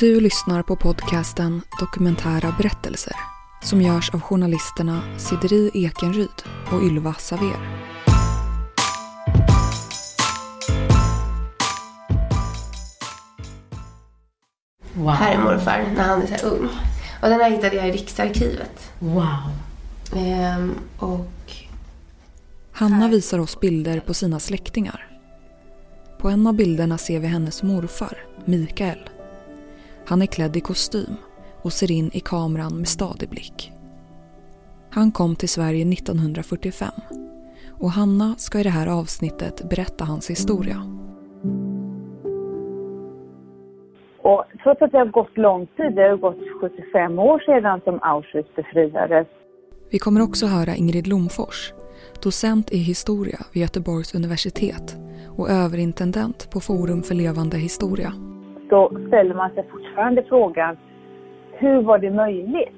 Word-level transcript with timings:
Du 0.00 0.20
lyssnar 0.20 0.62
på 0.62 0.76
podcasten 0.76 1.62
Dokumentära 1.80 2.54
berättelser 2.58 3.12
som 3.62 3.82
görs 3.82 4.14
av 4.14 4.20
journalisterna 4.20 5.02
Sideri 5.18 5.70
Ekenryd 5.74 6.28
och 6.72 6.82
Ylva 6.82 7.14
Saver. 7.14 7.80
Wow. 14.94 15.10
Här 15.10 15.34
är 15.34 15.38
morfar 15.38 15.84
när 15.96 16.04
han 16.04 16.22
är 16.22 16.26
så 16.26 16.32
här 16.34 16.44
ung. 16.44 16.68
Och 17.22 17.28
den 17.28 17.40
här 17.40 17.50
hittade 17.50 17.76
jag 17.76 17.88
i 17.88 17.92
Riksarkivet. 17.92 18.92
Wow. 18.98 19.52
Ehm, 20.16 20.74
och 20.98 21.52
Hanna 22.72 23.08
visar 23.08 23.38
oss 23.38 23.60
bilder 23.60 24.00
på 24.00 24.14
sina 24.14 24.40
släktingar. 24.40 25.08
På 26.18 26.28
en 26.28 26.46
av 26.46 26.54
bilderna 26.54 26.98
ser 26.98 27.18
vi 27.18 27.26
hennes 27.26 27.62
morfar, 27.62 28.18
Mikael. 28.44 29.10
Han 30.06 30.22
är 30.22 30.26
klädd 30.26 30.56
i 30.56 30.60
kostym 30.60 31.16
och 31.62 31.72
ser 31.72 31.90
in 31.90 32.10
i 32.12 32.20
kameran 32.20 32.76
med 32.76 32.88
stadig 32.88 33.28
blick. 33.28 33.72
Han 34.90 35.12
kom 35.12 35.36
till 35.36 35.48
Sverige 35.48 35.92
1945 35.92 36.90
och 37.80 37.90
Hanna 37.90 38.34
ska 38.38 38.60
i 38.60 38.62
det 38.62 38.70
här 38.70 38.86
avsnittet 38.86 39.68
berätta 39.70 40.04
hans 40.04 40.30
historia. 40.30 40.76
Och 44.22 44.44
trots 44.62 44.82
att 44.82 44.92
det 44.92 44.98
har 44.98 45.06
gått 45.06 45.36
lång 45.36 45.66
tid, 45.66 45.94
det 45.94 46.02
har 46.02 46.16
gått 46.16 46.38
75 46.60 47.18
år 47.18 47.38
sedan 47.38 47.80
som 47.84 47.98
Auschwitz 48.02 48.54
befriades, 48.56 49.26
Vi 49.90 49.98
kommer 49.98 50.22
också 50.22 50.46
höra 50.46 50.76
Ingrid 50.76 51.06
Lomfors, 51.06 51.72
docent 52.22 52.72
i 52.72 52.76
historia 52.76 53.38
vid 53.52 53.60
Göteborgs 53.62 54.14
universitet 54.14 54.96
och 55.36 55.50
överintendent 55.50 56.50
på 56.50 56.60
Forum 56.60 57.02
för 57.02 57.14
levande 57.14 57.56
historia. 57.56 58.29
Så 58.70 58.88
ställer 59.08 59.34
man 59.34 59.50
sig 59.54 59.68
fortfarande 59.70 60.22
frågan, 60.22 60.76
hur 61.52 61.82
var 61.82 61.98
det 61.98 62.10
möjligt? 62.10 62.74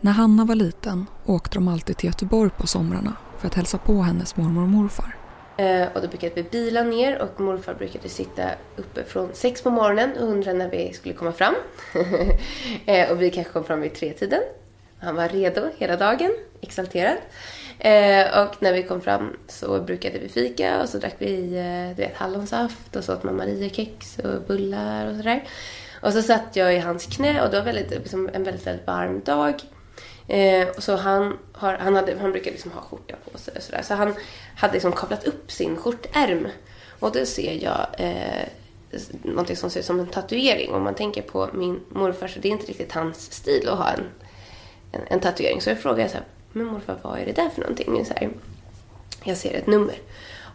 När 0.00 0.12
Hanna 0.12 0.44
var 0.44 0.54
liten 0.54 1.06
åkte 1.26 1.56
de 1.56 1.68
alltid 1.68 1.96
till 1.96 2.06
Göteborg 2.06 2.50
på 2.50 2.66
somrarna 2.66 3.12
för 3.38 3.46
att 3.46 3.54
hälsa 3.54 3.78
på 3.78 3.92
hennes 3.92 4.36
mormor 4.36 4.62
och 4.62 4.68
morfar. 4.68 5.14
Eh, 5.56 5.88
och 5.94 6.02
då 6.02 6.08
brukade 6.08 6.32
vi 6.34 6.42
bila 6.42 6.82
ner 6.82 7.22
och 7.22 7.40
morfar 7.40 7.74
brukade 7.74 8.08
sitta 8.08 8.42
uppe 8.76 9.04
från 9.04 9.28
sex 9.32 9.62
på 9.62 9.70
morgonen 9.70 10.10
och 10.20 10.28
undra 10.28 10.52
när 10.52 10.70
vi 10.70 10.92
skulle 10.92 11.14
komma 11.14 11.32
fram. 11.32 11.54
eh, 12.86 13.10
och 13.10 13.22
vi 13.22 13.30
kanske 13.30 13.52
kom 13.52 13.64
fram 13.64 13.80
vid 13.80 13.94
tretiden. 13.94 14.40
Han 15.00 15.14
var 15.14 15.28
redo 15.28 15.60
hela 15.78 15.96
dagen, 15.96 16.30
exalterad. 16.60 17.16
Eh, 17.78 18.42
och 18.42 18.62
när 18.62 18.72
vi 18.72 18.82
kom 18.82 19.00
fram 19.00 19.36
så 19.48 19.80
brukade 19.80 20.18
vi 20.18 20.28
fika 20.28 20.82
och 20.82 20.88
så 20.88 20.98
drack 20.98 21.14
vi 21.18 21.56
eh, 21.56 21.96
du 21.96 22.02
vet, 22.02 22.16
hallonsaft 22.16 22.96
och 22.96 23.04
så 23.04 23.14
åt 23.14 23.22
man 23.22 23.36
Mariekex 23.36 24.18
och 24.18 24.42
bullar 24.42 25.06
och 25.06 25.16
sådär. 25.16 25.44
Och 26.02 26.12
så 26.12 26.22
satt 26.22 26.56
jag 26.56 26.74
i 26.74 26.78
hans 26.78 27.06
knä 27.06 27.42
och 27.42 27.50
det 27.50 27.56
var 27.56 27.64
väldigt, 27.64 27.90
liksom, 27.90 28.30
en 28.32 28.44
väldigt, 28.44 28.66
väldigt 28.66 28.86
varm 28.86 29.20
dag. 29.20 29.54
Eh, 30.28 30.68
så 30.78 30.96
han, 30.96 31.38
har, 31.52 31.74
han, 31.74 31.96
hade, 31.96 32.18
han 32.18 32.32
brukar 32.32 32.50
liksom 32.50 32.70
ha 32.72 32.80
skjorta 32.80 33.14
på 33.32 33.38
sig 33.38 33.54
och 33.56 33.62
sådär. 33.62 33.82
Så 33.82 33.94
han 33.94 34.14
hade 34.56 34.72
liksom 34.72 34.92
kavlat 34.92 35.24
upp 35.24 35.50
sin 35.50 35.76
skjortärm. 35.76 36.48
Och 36.98 37.12
då 37.12 37.26
ser 37.26 37.64
jag 37.64 37.86
eh, 37.98 38.48
någonting 39.22 39.56
som 39.56 39.70
ser 39.70 39.80
ut 39.80 39.86
som 39.86 40.00
en 40.00 40.06
tatuering. 40.06 40.72
Om 40.72 40.82
man 40.82 40.94
tänker 40.94 41.22
på 41.22 41.48
min 41.52 41.80
morfar 41.88 42.28
så 42.28 42.40
det 42.40 42.48
är 42.48 42.52
inte 42.52 42.66
riktigt 42.66 42.92
hans 42.92 43.32
stil 43.32 43.68
att 43.68 43.78
ha 43.78 43.90
en, 43.90 44.04
en, 44.92 45.00
en 45.10 45.20
tatuering. 45.20 45.60
Så 45.60 45.70
jag 45.70 45.78
frågar 45.78 46.08
så 46.08 46.14
här, 46.14 46.24
men 46.58 46.66
morfar 46.66 46.98
vad 47.02 47.18
är 47.18 47.26
det 47.26 47.32
där 47.32 47.48
för 47.48 47.60
någonting? 47.60 48.04
Så 48.04 48.14
här, 48.14 48.30
jag 49.24 49.36
ser 49.36 49.54
ett 49.54 49.66
nummer. 49.66 49.94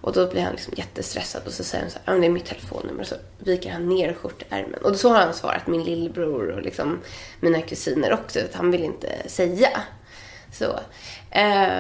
Och 0.04 0.14
då 0.14 0.28
blir 0.28 0.42
han 0.42 0.52
liksom 0.52 0.74
jättestressad 0.78 1.42
och 1.46 1.54
så 1.54 1.64
säger 1.64 1.84
han 1.84 1.92
så 1.92 2.00
här, 2.06 2.20
det 2.20 2.26
är 2.26 2.30
mitt 2.30 2.46
telefonnummer. 2.46 3.02
Och 3.02 3.08
så 3.08 3.16
viker 3.40 3.72
han 3.72 3.90
ner 3.90 4.14
skjortärmen. 4.14 4.80
Och 4.84 4.96
så 4.96 5.10
har 5.10 5.20
han 5.20 5.34
svarat 5.34 5.68
min 5.68 5.84
lillebror 5.84 6.48
och 6.48 6.62
liksom 6.62 7.00
mina 7.40 7.62
kusiner 7.62 8.14
också. 8.14 8.40
Att 8.40 8.54
han 8.54 8.72
vill 8.72 8.84
inte 8.84 9.30
säga. 9.30 9.70
Så. 10.52 10.80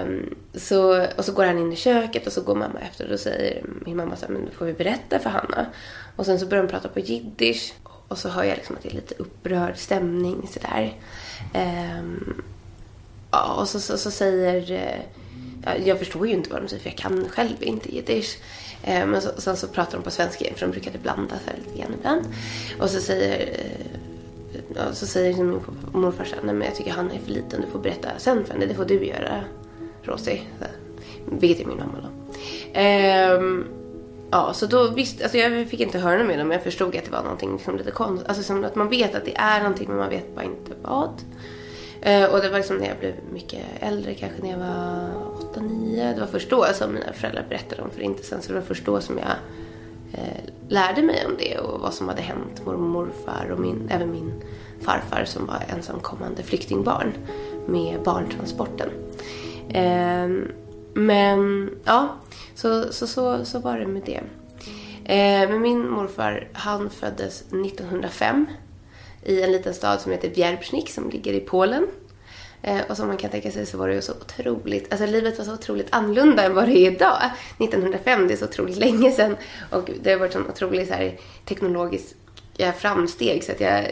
Um, 0.05 0.35
så. 0.53 1.07
Och 1.17 1.25
så 1.25 1.31
går 1.33 1.45
han 1.45 1.57
in 1.57 1.73
i 1.73 1.75
köket 1.75 2.27
och 2.27 2.33
så 2.33 2.41
går 2.41 2.55
mamma 2.55 2.79
efter 2.79 3.05
och 3.05 3.11
då 3.11 3.17
säger 3.17 3.65
min 3.85 3.97
mamma 3.97 4.15
så 4.15 4.25
här, 4.25 4.33
men 4.33 4.45
då 4.45 4.51
får 4.51 4.65
vi 4.65 4.73
berätta 4.73 5.19
för 5.19 5.29
Hanna. 5.29 5.65
Och 6.15 6.25
sen 6.25 6.39
så 6.39 6.45
börjar 6.45 6.63
de 6.63 6.69
prata 6.69 6.87
på 6.87 6.99
jiddisch. 6.99 7.73
Och 8.07 8.17
så 8.17 8.29
hör 8.29 8.43
jag 8.43 8.55
liksom 8.55 8.75
att 8.75 8.83
det 8.83 8.89
är 8.89 8.95
lite 8.95 9.15
upprörd 9.17 9.77
stämning 9.77 10.47
sådär. 10.47 10.97
Um, 11.53 11.61
ehm, 11.61 12.43
ja, 13.33 13.53
och 13.53 13.67
så, 13.67 13.79
så, 13.79 13.97
så 13.97 14.11
säger... 14.11 14.71
Eh, 14.71 15.01
ja, 15.65 15.71
jag 15.85 15.99
förstår 15.99 16.27
ju 16.27 16.33
inte 16.33 16.49
vad 16.49 16.61
de 16.61 16.67
säger 16.67 16.83
för 16.83 16.89
jag 16.89 16.97
kan 16.97 17.29
själv 17.29 17.55
inte 17.59 17.95
jiddisch. 17.95 18.37
Eh, 18.83 19.05
men 19.05 19.21
så, 19.21 19.29
sen 19.37 19.57
så 19.57 19.67
pratar 19.67 19.97
de 19.97 20.03
på 20.03 20.11
svenska 20.11 20.45
för 20.55 20.65
de 20.65 20.71
brukade 20.71 20.97
blanda 20.97 21.35
sig 21.39 21.53
lite 21.65 21.79
grann 21.79 21.93
ibland. 21.99 22.25
Och 22.79 22.89
så 22.89 22.99
säger, 22.99 23.39
eh, 23.41 24.59
ja, 24.75 24.93
så 24.93 25.07
säger 25.07 25.43
min 25.43 25.61
morfar 25.91 26.25
så 26.25 26.35
nej 26.43 26.55
men 26.55 26.67
jag 26.67 26.75
tycker 26.75 26.91
han 26.91 27.11
är 27.11 27.19
för 27.19 27.31
liten, 27.31 27.61
du 27.61 27.67
får 27.67 27.79
berätta 27.79 28.09
sen 28.17 28.45
för 28.45 28.53
henne, 28.53 28.65
det 28.65 28.75
får 28.75 28.85
du 28.85 29.05
göra 29.05 29.43
Rosie. 30.03 30.41
Vilket 31.25 31.65
är 31.65 31.65
min 31.65 31.77
mamma 31.77 31.97
då. 32.03 32.33
Ehm, 32.73 33.65
ja, 34.31 34.53
så 34.53 34.65
då 34.65 34.87
visst, 34.87 35.21
alltså 35.21 35.37
jag 35.37 35.67
fick 35.67 35.79
inte 35.79 35.99
höra 35.99 36.23
med 36.23 36.39
dem 36.39 36.47
men 36.47 36.55
jag 36.55 36.63
förstod 36.63 36.95
att 36.95 37.05
det 37.05 37.11
var 37.11 37.23
någonting 37.23 37.53
liksom 37.53 37.77
lite 37.77 37.91
konstigt. 37.91 38.29
Alltså 38.29 38.43
som 38.43 38.63
att 38.63 38.75
man 38.75 38.89
vet 38.89 39.15
att 39.15 39.25
det 39.25 39.35
är 39.35 39.59
någonting 39.59 39.87
men 39.87 39.97
man 39.97 40.09
vet 40.09 40.35
bara 40.35 40.45
inte 40.45 40.71
vad. 40.81 41.21
Eh, 42.05 42.25
och 42.25 42.41
det 42.41 42.49
var 42.49 42.57
liksom 42.57 42.77
när 42.77 42.87
jag 42.87 42.97
blev 42.99 43.13
mycket 43.33 43.65
äldre, 43.79 44.13
kanske 44.13 44.41
när 44.41 44.49
jag 44.49 44.57
var 44.57 45.09
8-9. 45.53 46.13
Det 46.13 46.19
var 46.19 46.27
först 46.27 46.49
då 46.49 46.65
som 46.73 46.93
mina 46.93 47.13
föräldrar 47.13 47.45
berättade 47.49 47.81
om 47.81 47.89
förintelsen. 47.89 48.41
Så 48.41 48.47
det 48.47 48.59
var 48.59 48.65
först 48.65 48.85
då 48.85 49.01
som 49.01 49.17
jag 49.17 49.35
eh, 50.13 50.43
lärde 50.67 51.01
mig 51.01 51.25
om 51.25 51.35
det 51.37 51.57
och 51.57 51.79
vad 51.79 51.93
som 51.93 52.07
hade 52.09 52.21
hänt 52.21 52.65
mormor 52.65 52.83
och 52.83 52.89
morfar 52.89 53.49
och 53.51 53.59
min, 53.59 53.89
även 53.91 54.11
min 54.11 54.33
farfar 54.81 55.25
som 55.25 55.45
var 55.45 55.63
ensamkommande 55.69 56.43
flyktingbarn 56.43 57.13
med 57.67 58.01
barntransporten. 58.03 58.89
Eh, 59.69 60.29
men 60.93 61.69
ja, 61.83 62.15
så, 62.55 62.93
så, 62.93 63.07
så, 63.07 63.45
så 63.45 63.59
var 63.59 63.79
det 63.79 63.87
med 63.87 64.01
det. 64.05 64.21
Eh, 65.05 65.49
men 65.49 65.61
min 65.61 65.89
morfar, 65.89 66.47
han 66.53 66.89
föddes 66.89 67.41
1905 67.41 68.45
i 69.25 69.41
en 69.41 69.51
liten 69.51 69.73
stad 69.73 70.01
som 70.01 70.11
heter 70.11 70.29
Bjärbsnik 70.29 70.89
som 70.89 71.09
ligger 71.09 71.33
i 71.33 71.39
Polen. 71.39 71.87
Eh, 72.61 72.81
och 72.89 72.97
som 72.97 73.07
man 73.07 73.17
kan 73.17 73.29
tänka 73.29 73.51
sig 73.51 73.65
så 73.65 73.77
var 73.77 73.87
det 73.87 73.93
ju 73.93 74.01
så 74.01 74.11
otroligt, 74.11 74.91
alltså 74.91 75.07
livet 75.07 75.37
var 75.37 75.45
så 75.45 75.53
otroligt 75.53 75.87
annorlunda 75.89 76.43
än 76.43 76.53
vad 76.53 76.67
det 76.67 76.77
är 76.77 76.91
idag. 76.91 77.21
1905, 77.59 78.27
det 78.27 78.33
är 78.33 78.37
så 78.37 78.45
otroligt 78.45 78.77
länge 78.77 79.11
sedan 79.11 79.37
och 79.69 79.89
det 80.01 80.11
har 80.11 80.19
varit 80.19 80.33
sån 80.33 80.49
otrolig 80.49 80.87
så 80.87 80.93
här, 80.93 81.19
teknologiska 81.45 82.73
framsteg 82.77 83.43
så 83.43 83.51
att 83.51 83.59
jag, 83.59 83.85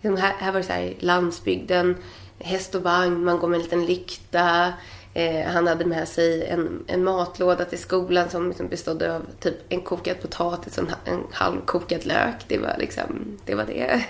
liksom 0.00 0.16
här, 0.16 0.32
här 0.38 0.52
var 0.52 0.60
det 0.60 0.66
så 0.66 0.72
här 0.72 0.94
landsbygden, 0.98 1.96
häst 2.38 2.74
och 2.74 2.82
vagn, 2.82 3.24
man 3.24 3.38
går 3.38 3.48
med 3.48 3.56
en 3.56 3.62
liten 3.62 3.86
lykta. 3.86 4.72
Eh, 5.14 5.46
han 5.46 5.66
hade 5.66 5.84
med 5.84 6.08
sig 6.08 6.46
en, 6.46 6.84
en 6.86 7.04
matlåda 7.04 7.64
till 7.64 7.78
skolan 7.78 8.30
som 8.30 8.48
liksom 8.48 8.68
bestod 8.68 9.02
av 9.02 9.26
typ 9.40 9.54
en 9.68 9.80
kokad 9.80 10.20
potatis 10.20 10.78
och 10.78 10.84
en, 10.84 11.14
en 11.14 11.24
halvkokad 11.32 12.06
lök. 12.06 12.34
Det 12.48 12.58
var 12.58 12.76
liksom, 12.78 13.38
det 13.44 13.54
var 13.54 13.64
det. 13.64 14.04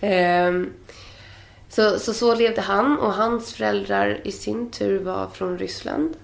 Ehm, 0.00 0.72
så, 1.68 1.98
så 1.98 2.14
så 2.14 2.34
levde 2.34 2.60
han 2.60 2.98
och 2.98 3.12
hans 3.12 3.54
föräldrar 3.54 4.20
i 4.24 4.32
sin 4.32 4.70
tur 4.70 4.98
var 4.98 5.28
från 5.28 5.58
Ryssland. 5.58 6.16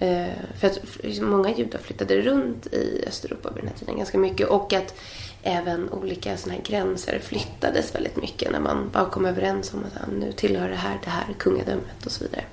Eh, 0.00 0.26
för 0.60 0.66
att 0.66 0.78
många 1.20 1.54
judar 1.54 1.78
flyttade 1.78 2.20
runt 2.20 2.66
i 2.66 3.04
Östeuropa 3.06 3.50
vid 3.50 3.62
den 3.62 3.68
här 3.68 3.78
tiden 3.78 3.96
ganska 3.96 4.18
mycket 4.18 4.48
och 4.48 4.72
att 4.72 4.94
även 5.42 5.92
olika 5.92 6.36
såna 6.36 6.54
här 6.54 6.62
gränser 6.62 7.18
flyttades 7.18 7.94
väldigt 7.94 8.16
mycket 8.16 8.52
när 8.52 8.60
man 8.60 8.90
bara 8.92 9.10
kom 9.10 9.26
överens 9.26 9.74
om 9.74 9.84
att 9.84 10.02
ah, 10.02 10.10
nu 10.12 10.32
tillhör 10.32 10.68
det 10.68 10.76
här 10.76 10.98
det 11.04 11.10
här 11.10 11.26
kungadömet 11.38 12.06
och 12.06 12.12
så 12.12 12.24
vidare. 12.24 12.44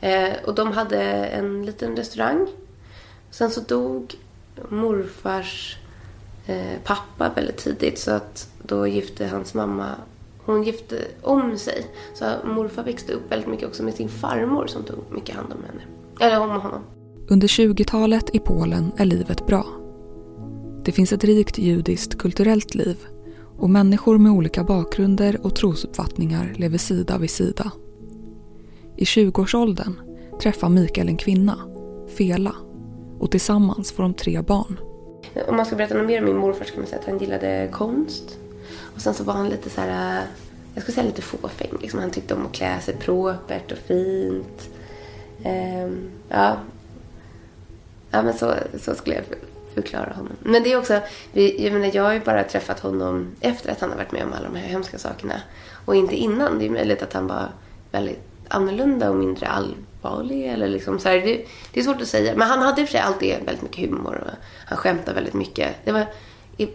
Eh, 0.00 0.32
och 0.44 0.54
de 0.54 0.72
hade 0.72 1.02
en 1.26 1.66
liten 1.66 1.96
restaurang. 1.96 2.46
Sen 3.30 3.50
så 3.50 3.60
dog 3.60 4.14
morfars 4.68 5.76
eh, 6.46 6.80
pappa 6.84 7.28
väldigt 7.34 7.56
tidigt 7.56 7.98
så 7.98 8.10
att 8.10 8.48
då 8.62 8.86
gifte 8.86 9.26
hans 9.26 9.54
mamma 9.54 9.94
hon 10.46 10.62
gifte 10.62 11.04
om 11.22 11.58
sig. 11.58 11.86
Så 12.14 12.24
morfar 12.44 12.82
växte 12.82 13.12
upp 13.12 13.32
väldigt 13.32 13.48
mycket 13.48 13.68
också 13.68 13.82
med 13.82 13.94
sin 13.94 14.08
farmor 14.08 14.66
som 14.66 14.82
tog 14.82 14.98
mycket 15.10 15.36
hand 15.36 15.52
om 15.52 15.58
henne. 15.64 15.82
Eller 16.20 16.40
om 16.40 16.60
honom. 16.60 16.80
Under 17.28 17.48
20-talet 17.48 18.34
i 18.34 18.38
Polen 18.38 18.92
är 18.96 19.04
livet 19.04 19.46
bra. 19.46 19.66
Det 20.84 20.92
finns 20.92 21.12
ett 21.12 21.24
rikt 21.24 21.58
judiskt 21.58 22.18
kulturellt 22.18 22.74
liv 22.74 22.96
och 23.58 23.70
människor 23.70 24.18
med 24.18 24.32
olika 24.32 24.64
bakgrunder 24.64 25.38
och 25.42 25.56
trosuppfattningar 25.56 26.54
lever 26.56 26.78
sida 26.78 27.18
vid 27.18 27.30
sida. 27.30 27.72
I 28.96 29.04
20-årsåldern 29.04 30.00
träffar 30.42 30.68
Mikael 30.68 31.08
en 31.08 31.16
kvinna, 31.16 31.58
Fela, 32.16 32.54
och 33.18 33.30
tillsammans 33.30 33.92
får 33.92 34.02
de 34.02 34.14
tre 34.14 34.40
barn. 34.42 34.80
Om 35.48 35.56
man 35.56 35.66
ska 35.66 35.76
berätta 35.76 35.94
något 35.94 36.06
mer 36.06 36.18
om 36.18 36.24
min 36.24 36.36
morfar 36.36 36.64
så 36.64 36.70
kan 36.70 36.80
man 36.80 36.88
säga 36.88 37.00
att 37.00 37.06
han 37.06 37.18
gillade 37.18 37.68
konst. 37.72 38.38
Och 38.94 39.00
sen 39.00 39.14
så 39.14 39.24
var 39.24 39.34
han 39.34 39.48
lite 39.48 39.70
så 39.70 39.80
här, 39.80 40.22
jag 40.74 40.82
skulle 40.82 40.94
säga 40.94 41.06
lite 41.06 41.22
fåfäng. 41.22 41.70
Liksom. 41.80 42.00
Han 42.00 42.10
tyckte 42.10 42.34
om 42.34 42.46
att 42.46 42.52
klä 42.52 42.80
sig 42.80 42.96
propert 42.96 43.72
och 43.72 43.78
fint. 43.78 44.70
Ehm, 45.42 46.10
ja, 46.28 46.56
Ja, 48.10 48.22
men 48.22 48.34
så, 48.34 48.54
så 48.78 48.94
skulle 48.94 49.16
jag 49.16 49.24
förklara 49.74 50.12
honom. 50.12 50.32
Men 50.40 50.62
det 50.62 50.72
är 50.72 50.78
också, 50.78 51.00
jag 51.32 51.72
menar 51.72 51.90
jag 51.94 52.02
har 52.02 52.12
ju 52.12 52.20
bara 52.20 52.44
träffat 52.44 52.80
honom 52.80 53.36
efter 53.40 53.72
att 53.72 53.80
han 53.80 53.90
har 53.90 53.96
varit 53.96 54.12
med 54.12 54.22
om 54.24 54.32
alla 54.32 54.48
de 54.48 54.56
här 54.56 54.68
hemska 54.68 54.98
sakerna. 54.98 55.40
Och 55.84 55.96
inte 55.96 56.14
innan. 56.16 56.58
Det 56.58 56.66
är 56.66 56.70
möjligt 56.70 57.02
att 57.02 57.12
han 57.12 57.26
var 57.26 57.48
väldigt 57.92 58.35
annorlunda 58.48 59.10
och 59.10 59.16
mindre 59.16 59.46
allvarlig. 59.46 60.46
Eller 60.46 60.68
liksom 60.68 60.98
så 60.98 61.08
här, 61.08 61.16
det, 61.16 61.44
det, 61.72 61.80
är 61.80 61.84
svårt 61.84 62.00
att 62.00 62.08
säga. 62.08 62.36
Men 62.36 62.48
han 62.48 62.62
hade 62.62 62.80
i 62.80 62.84
och 62.84 62.88
för 62.88 62.92
sig 62.92 63.00
alltid 63.00 63.34
väldigt 63.44 63.62
mycket 63.62 63.90
humor 63.90 64.22
och 64.26 64.30
han 64.66 64.78
skämtade 64.78 65.14
väldigt 65.14 65.34
mycket. 65.34 65.74
Det 65.84 65.92
var 65.92 66.06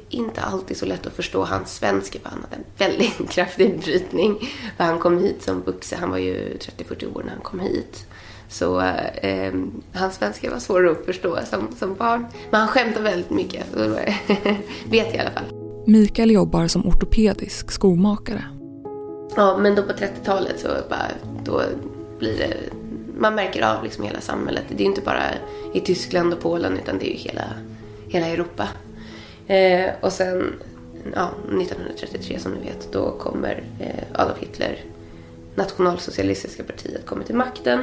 inte 0.10 0.42
alltid 0.42 0.78
så 0.78 0.86
lätt 0.86 1.06
att 1.06 1.14
förstå 1.14 1.44
hans 1.44 1.76
svenska 1.76 2.20
för 2.20 2.30
han 2.30 2.40
hade 2.42 2.56
en 2.56 2.64
väldigt 2.78 3.30
kraftig 3.30 3.80
brytning. 3.80 4.40
För 4.78 4.84
han 4.84 5.00
kom 5.00 5.18
hit 5.18 5.44
som 5.44 5.62
vuxen. 5.62 6.00
Han 6.00 6.10
var 6.10 6.18
ju 6.18 6.58
30-40 6.58 7.18
år 7.18 7.24
när 7.24 7.32
han 7.32 7.42
kom 7.42 7.60
hit. 7.60 8.08
Så 8.50 8.82
eh, 8.82 9.54
hans 9.94 10.16
svenska 10.16 10.52
var 10.52 10.60
svårare 10.60 10.92
att 10.92 11.06
förstå 11.06 11.40
som, 11.50 11.76
som 11.80 11.96
barn. 11.96 12.26
Men 12.50 12.60
han 12.60 12.70
skämtade 12.70 13.04
väldigt 13.04 13.30
mycket. 13.30 13.66
Så 13.74 13.78
vet 14.90 15.08
jag 15.08 15.16
i 15.16 15.20
alla 15.20 15.32
fall. 15.32 15.46
Mikael 15.88 16.32
jobbar 16.32 16.68
som 16.68 16.88
ortopedisk 16.88 17.72
skomakare. 17.72 18.61
Ja, 19.36 19.58
men 19.58 19.76
då 19.76 19.84
på 19.84 19.94
30-talet 19.94 20.60
så 20.60 20.68
bara, 20.90 21.08
då 21.44 21.62
blir 22.20 22.38
det, 22.38 22.54
man 23.18 23.36
märker 23.36 23.76
av 23.76 23.84
liksom 23.84 24.04
hela 24.04 24.22
samhället. 24.22 24.64
Det 24.68 24.76
är 24.76 24.80
ju 24.80 24.86
inte 24.86 25.02
bara 25.02 25.24
i 25.74 25.80
Tyskland 25.80 26.34
och 26.34 26.40
Polen 26.40 26.78
utan 26.84 26.98
det 26.98 27.06
är 27.06 27.12
ju 27.12 27.18
hela, 27.18 27.44
hela 28.10 28.28
Europa. 28.28 28.68
Eh, 29.48 29.90
och 30.02 30.12
sen, 30.12 30.54
ja, 31.16 31.30
1933 31.62 32.40
som 32.40 32.52
ni 32.52 32.60
vet, 32.60 32.94
då 32.94 33.12
kommer 33.12 33.64
eh, 33.80 34.22
Adolf 34.22 34.40
Hitler, 34.40 34.76
nationalsocialistiska 35.56 36.64
partiet, 36.64 37.06
kommer 37.06 37.24
till 37.24 37.36
makten. 37.36 37.80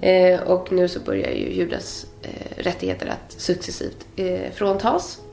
Eh, 0.00 0.50
och 0.50 0.72
nu 0.72 0.88
så 0.88 1.00
börjar 1.00 1.30
ju 1.30 1.52
judars 1.52 2.04
eh, 2.22 2.62
rättigheter 2.62 3.06
att 3.06 3.32
successivt 3.32 4.06
eh, 4.16 4.52
fråntas. 4.52 5.24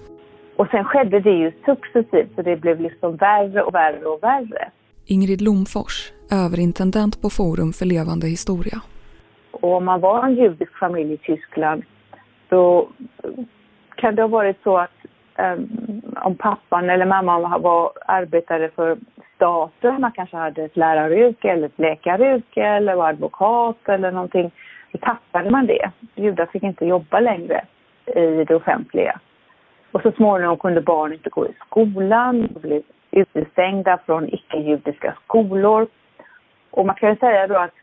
Och 0.56 0.68
sen 0.68 0.84
skedde 0.84 1.20
det 1.20 1.32
ju 1.32 1.52
successivt 1.66 2.36
så 2.36 2.42
det 2.42 2.56
blev 2.56 2.82
liksom 2.82 3.16
värre 3.16 3.64
och 3.64 3.74
värre 3.74 4.06
och 4.06 4.24
värre. 4.24 4.72
Ingrid 5.08 5.42
Lomfors, 5.42 6.12
överintendent 6.32 7.22
på 7.22 7.30
Forum 7.30 7.74
för 7.74 7.86
levande 7.86 8.28
historia. 8.28 8.78
Och 9.52 9.74
om 9.74 9.86
man 9.86 10.02
var 10.02 10.26
en 10.26 10.36
judisk 10.36 10.78
familj 10.80 11.14
i 11.14 11.18
Tyskland 11.18 11.84
då 12.50 12.90
kan 13.96 14.16
det 14.16 14.22
ha 14.22 14.28
varit 14.28 14.64
så 14.64 14.78
att 14.78 14.98
um, 15.40 16.02
om 16.16 16.36
pappan 16.36 16.90
eller 16.90 17.06
mamman 17.06 17.62
var, 17.62 17.92
arbetade 18.08 18.70
för 18.76 18.98
staten, 19.36 20.02
man 20.02 20.12
kanske 20.12 20.38
hade 20.38 20.64
ett 20.64 20.78
läraryrke 20.78 21.52
eller 21.52 21.68
ett 21.68 21.80
läkaryrke 21.80 22.64
eller 22.64 22.96
var 22.96 23.10
advokat 23.10 23.90
eller 23.90 24.12
någonting, 24.12 24.52
då 24.92 24.98
tappade 24.98 25.52
man 25.52 25.66
det. 25.66 25.92
Judar 26.16 26.46
fick 26.46 26.64
inte 26.64 26.86
jobba 26.86 27.20
längre 27.20 27.66
i 28.06 28.44
det 28.48 28.56
offentliga. 28.56 29.20
Och 29.92 30.02
så 30.02 30.12
småningom 30.12 30.58
kunde 30.58 30.82
barn 30.82 31.14
inte 31.14 31.30
gå 31.30 31.48
i 31.48 31.54
skolan, 31.68 32.50
de 32.54 32.60
blev 32.60 32.82
utestängda 33.16 34.00
från 34.06 34.30
icke-judiska 34.30 35.18
skolor. 35.24 35.88
Och 36.72 36.86
man 36.86 36.96
kan 36.96 37.10
ju 37.10 37.16
säga 37.16 37.48
då 37.48 37.58
att 37.58 37.74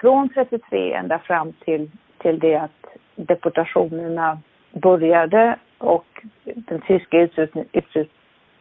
från 0.00 0.28
33 0.28 0.92
ända 0.92 1.18
fram 1.18 1.52
till, 1.52 1.90
till 2.18 2.38
det 2.38 2.56
att 2.56 2.84
deportationerna 3.16 4.38
började 4.72 5.58
och 5.78 6.06
den 6.44 6.80
tyska 6.80 7.28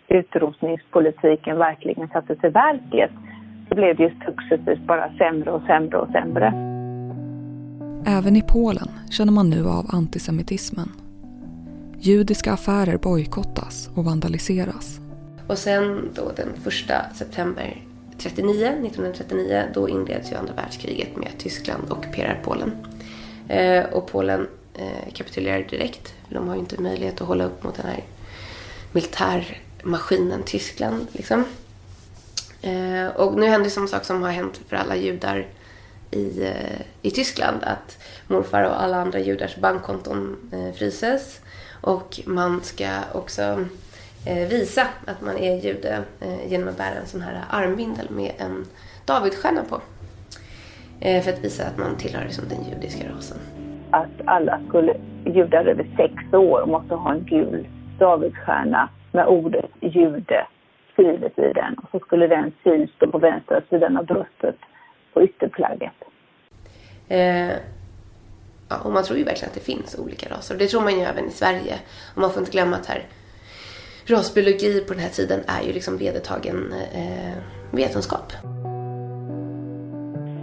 utrotningspolitiken 0.07 1.57
verkligen 1.57 2.07
sattes 2.07 2.43
i 2.43 2.49
verket 2.49 3.11
så 3.69 3.75
blev 3.75 3.95
det 3.95 4.03
ju 4.03 4.09
successivt 4.09 4.87
bara 4.87 5.17
sämre 5.17 5.51
och 5.51 5.61
sämre 5.61 5.97
och 5.97 6.09
sämre. 6.09 6.47
Även 8.07 8.35
i 8.35 8.41
Polen 8.41 8.87
känner 9.09 9.31
man 9.31 9.49
nu 9.49 9.65
av 9.65 9.85
antisemitismen. 9.89 10.87
Judiska 11.99 12.53
affärer 12.53 12.97
bojkottas 12.97 13.89
och 13.97 14.05
vandaliseras. 14.05 15.06
Och 15.47 15.57
sen 15.57 16.09
då 16.13 16.31
den 16.35 16.53
första 16.63 17.05
september 17.15 17.83
39, 18.17 18.67
1939, 18.67 19.63
då 19.73 19.89
inleds 19.89 20.31
ju 20.31 20.35
andra 20.35 20.53
världskriget 20.53 21.15
med 21.15 21.31
Tyskland 21.37 21.91
ockuperar 21.91 22.41
Polen. 22.43 22.71
Eh, 23.47 23.85
och 23.85 24.07
Polen 24.07 24.47
eh, 24.73 25.13
kapitulerar 25.13 25.63
direkt. 25.69 26.13
För 26.27 26.35
de 26.35 26.47
har 26.47 26.55
ju 26.55 26.59
inte 26.59 26.81
möjlighet 26.81 27.21
att 27.21 27.27
hålla 27.27 27.43
upp 27.43 27.63
mot 27.63 27.75
den 27.75 27.85
här 27.85 28.03
militärmaskinen 28.91 30.43
Tyskland. 30.43 31.07
Liksom. 31.11 31.43
Eh, 32.61 33.07
och 33.07 33.39
nu 33.39 33.45
händer 33.45 33.69
samma 33.69 33.87
sak 33.87 34.05
som 34.05 34.23
har 34.23 34.31
hänt 34.31 34.61
för 34.67 34.75
alla 34.75 34.95
judar 34.95 35.47
i, 36.11 36.43
eh, 36.43 36.81
i 37.01 37.11
Tyskland. 37.11 37.63
Att 37.63 37.97
morfar 38.27 38.63
och 38.63 38.83
alla 38.83 39.01
andra 39.01 39.19
judars 39.19 39.55
bankkonton 39.55 40.37
eh, 40.51 40.75
fryses. 40.75 41.39
Och 41.81 42.19
man 42.25 42.63
ska 42.63 42.89
också 43.13 43.65
visa 44.35 44.87
att 45.05 45.21
man 45.21 45.37
är 45.37 45.55
jude 45.55 46.03
eh, 46.21 46.51
genom 46.51 46.67
att 46.67 46.77
bära 46.77 46.95
en 46.95 47.05
sån 47.05 47.21
här 47.21 47.43
armbindel 47.49 48.09
med 48.09 48.31
en 48.37 48.65
Davidstjärna 49.05 49.63
på. 49.69 49.81
Eh, 50.99 51.23
för 51.23 51.31
att 51.33 51.43
visa 51.43 51.63
att 51.63 51.77
man 51.77 51.97
tillhör 51.97 52.23
liksom, 52.23 52.43
den 52.49 52.63
judiska 52.63 53.09
rasen. 53.09 53.37
Att 53.91 54.21
alla 54.25 54.59
skulle, 54.67 54.95
judar 55.25 55.65
över 55.65 55.87
sex 55.97 56.33
år 56.33 56.65
måste 56.65 56.95
ha 56.95 57.13
en 57.13 57.25
gul 57.25 57.67
Davidstjärna 57.99 58.89
med 59.11 59.27
ordet 59.27 59.69
jude 59.81 60.47
skrivet 60.93 61.39
i 61.39 61.53
den. 61.53 61.73
Och 61.73 61.89
så 61.91 61.99
skulle 61.99 62.27
den 62.27 62.51
syn 62.63 62.87
stå 62.95 63.11
på 63.11 63.17
vänstra 63.17 63.61
sidan 63.69 63.97
av 63.97 64.05
bröstet 64.05 64.55
på 65.13 65.23
ytterplagget. 65.23 65.93
Eh, 67.07 67.51
ja, 68.69 68.75
och 68.83 68.91
man 68.91 69.03
tror 69.03 69.17
ju 69.17 69.23
verkligen 69.23 69.49
att 69.49 69.55
det 69.55 69.73
finns 69.73 69.99
olika 69.99 70.29
raser. 70.29 70.55
Och 70.55 70.59
det 70.59 70.67
tror 70.67 70.81
man 70.81 70.93
ju 70.93 71.01
även 71.01 71.25
i 71.25 71.31
Sverige. 71.31 71.75
Och 72.15 72.21
man 72.21 72.31
får 72.31 72.39
inte 72.39 72.51
glömma 72.51 72.75
att 72.75 72.85
här 72.85 73.03
rasbiologi 74.09 74.83
på 74.87 74.93
den 74.93 75.01
här 75.01 75.09
tiden 75.09 75.39
är 75.47 75.67
ju 75.67 75.73
liksom 75.73 75.97
vedertagen 75.97 76.73
eh, 76.93 77.37
vetenskap. 77.71 78.31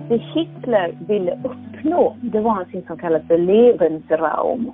Det 0.08 0.16
Hitler 0.16 0.98
ville 1.08 1.32
uppnå, 1.32 2.16
det 2.22 2.40
var 2.40 2.50
någonting 2.50 2.84
som 2.86 2.98
kallas 2.98 3.26
för 3.26 3.38
Lebensraum. 3.38 4.72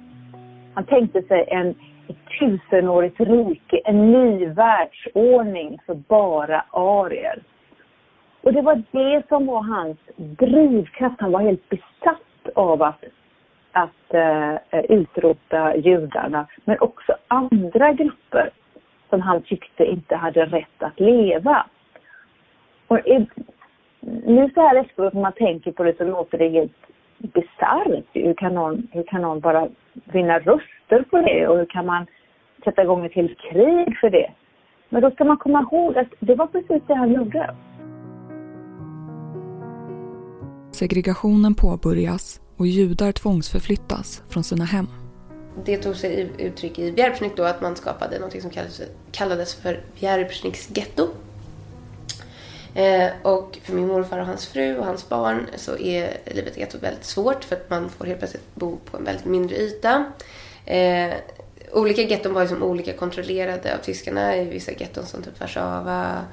Han 0.74 0.84
tänkte 0.84 1.22
sig 1.22 1.44
en, 1.48 1.68
ett 2.08 2.16
tusenårigt 2.40 3.20
rike, 3.20 3.80
en 3.84 4.12
ny 4.12 4.46
världsordning 4.46 5.78
för 5.86 5.94
bara 5.94 6.64
arier. 6.70 7.42
Och 8.42 8.52
det 8.52 8.62
var 8.62 8.82
det 8.90 9.22
som 9.28 9.46
var 9.46 9.62
hans 9.62 9.98
drivkraft. 10.16 11.20
Han 11.20 11.32
var 11.32 11.40
helt 11.40 11.68
besatt 11.68 12.54
av 12.54 12.82
att, 12.82 13.04
att 13.72 14.14
uh, 14.14 14.80
utrota 14.88 15.76
judarna, 15.76 16.46
men 16.64 16.76
också 16.80 17.16
andra 17.28 17.92
grupper 17.92 18.50
som 19.10 19.20
han 19.20 19.42
tyckte 19.42 19.84
inte 19.84 20.16
hade 20.16 20.44
rätt 20.44 20.78
att 20.78 21.00
leva. 21.00 21.66
Och 22.86 22.98
nu 24.00 24.50
så 24.54 24.60
här 24.60 24.76
efteråt 24.76 25.14
när 25.14 25.22
man 25.22 25.32
tänker 25.32 25.72
på 25.72 25.82
det 25.82 25.96
så 25.96 26.04
låter 26.04 26.38
det 26.38 26.48
helt 26.48 26.72
bisarrt. 27.18 28.04
Hur 28.12 28.34
kan, 28.34 28.54
någon, 28.54 28.88
hur 28.92 29.02
kan 29.02 29.22
någon 29.22 29.40
bara 29.40 29.68
vinna 30.04 30.38
röster 30.38 31.02
på 31.10 31.16
det 31.16 31.48
och 31.48 31.56
hur 31.58 31.66
kan 31.66 31.86
man 31.86 32.06
sätta 32.64 32.82
igång 32.82 33.06
ett 33.06 33.14
helt 33.14 33.38
krig 33.38 33.98
för 34.00 34.10
det? 34.10 34.30
Men 34.88 35.02
då 35.02 35.10
ska 35.10 35.24
man 35.24 35.36
komma 35.36 35.60
ihåg 35.60 35.98
att 35.98 36.08
det 36.20 36.34
var 36.34 36.46
precis 36.46 36.82
det 36.86 36.94
han 36.94 37.12
gjorde. 37.12 37.56
Segregationen 40.72 41.54
påbörjas 41.54 42.40
och 42.58 42.66
judar 42.66 43.12
tvångsförflyttas 43.12 44.24
från 44.32 44.42
sina 44.42 44.64
hem 44.64 44.99
det 45.64 45.76
tog 45.76 45.96
sig 45.96 46.30
uttryck 46.38 46.78
i 46.78 46.92
Bjärpsnyk 46.92 47.32
då 47.36 47.44
att 47.44 47.60
man 47.60 47.76
skapade 47.76 48.18
något 48.18 48.42
som 48.42 48.50
kallades, 48.50 48.80
kallades 49.12 49.54
för 49.54 49.80
Bjärpsnyks 50.00 50.68
getto. 50.76 51.08
Eh, 52.74 53.10
och 53.22 53.58
för 53.62 53.72
min 53.72 53.86
morfar 53.86 54.18
och 54.18 54.26
hans 54.26 54.46
fru 54.46 54.78
och 54.78 54.86
hans 54.86 55.08
barn 55.08 55.46
så 55.56 55.78
är 55.78 56.16
livet 56.24 56.56
i 56.56 56.60
gettot 56.60 56.82
väldigt 56.82 57.04
svårt 57.04 57.44
för 57.44 57.56
att 57.56 57.70
man 57.70 57.90
får 57.90 58.04
helt 58.04 58.18
plötsligt 58.18 58.54
bo 58.54 58.76
på 58.76 58.96
en 58.96 59.04
väldigt 59.04 59.24
mindre 59.24 59.56
yta. 59.56 60.04
Eh, 60.66 61.14
olika 61.72 62.02
getton 62.02 62.34
var 62.34 62.40
liksom 62.42 62.62
olika 62.62 62.92
kontrollerade 62.92 63.74
av 63.74 63.78
tyskarna. 63.78 64.36
I 64.36 64.44
vissa 64.44 64.72
getton 64.72 65.06
som 65.06 65.22
typ 65.22 65.40
Warszawa, 65.40 66.24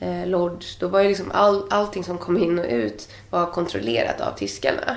eh, 0.00 0.26
Lodz, 0.26 0.76
då 0.78 0.88
var 0.88 1.00
ju 1.00 1.08
liksom 1.08 1.30
all, 1.30 1.66
allting 1.70 2.04
som 2.04 2.18
kom 2.18 2.36
in 2.36 2.58
och 2.58 2.66
ut 2.68 3.08
var 3.30 3.46
kontrollerat 3.46 4.20
av 4.20 4.32
tyskarna. 4.32 4.96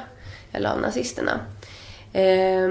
Eller 0.52 0.70
av 0.70 0.82
nazisterna. 0.82 1.40
Eh, 2.14 2.70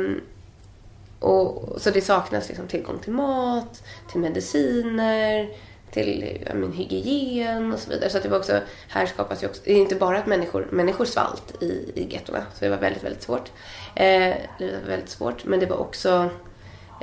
och, 1.20 1.80
så 1.80 1.90
det 1.90 2.00
saknas 2.00 2.48
liksom 2.48 2.66
tillgång 2.66 2.98
till 2.98 3.12
mat, 3.12 3.82
till 4.10 4.20
mediciner, 4.20 5.48
till 5.90 6.38
ja, 6.46 6.54
men, 6.54 6.72
hygien 6.72 7.72
och 7.72 7.78
så 7.78 7.90
vidare. 7.90 8.10
Så 8.10 8.16
att 8.16 8.22
det 8.22 8.28
var 8.28 8.38
också, 8.38 8.60
här 8.88 9.06
skapas 9.06 9.42
ju 9.42 9.46
också, 9.46 9.62
det 9.64 9.72
är 9.72 9.76
inte 9.76 9.94
bara 9.94 10.18
att 10.18 10.26
människor, 10.26 10.66
människor 10.70 11.04
svalt 11.04 11.62
i, 11.62 11.92
i 11.94 12.08
gettorna, 12.10 12.42
så 12.54 12.64
det 12.64 12.70
var 12.70 12.76
väldigt, 12.76 13.04
väldigt 13.04 13.22
svårt. 13.22 13.52
Eh, 13.94 14.34
det 14.58 14.72
var 14.72 14.88
väldigt 14.88 15.08
svårt, 15.08 15.44
men 15.44 15.60
det 15.60 15.66
var 15.66 15.76
också 15.76 16.30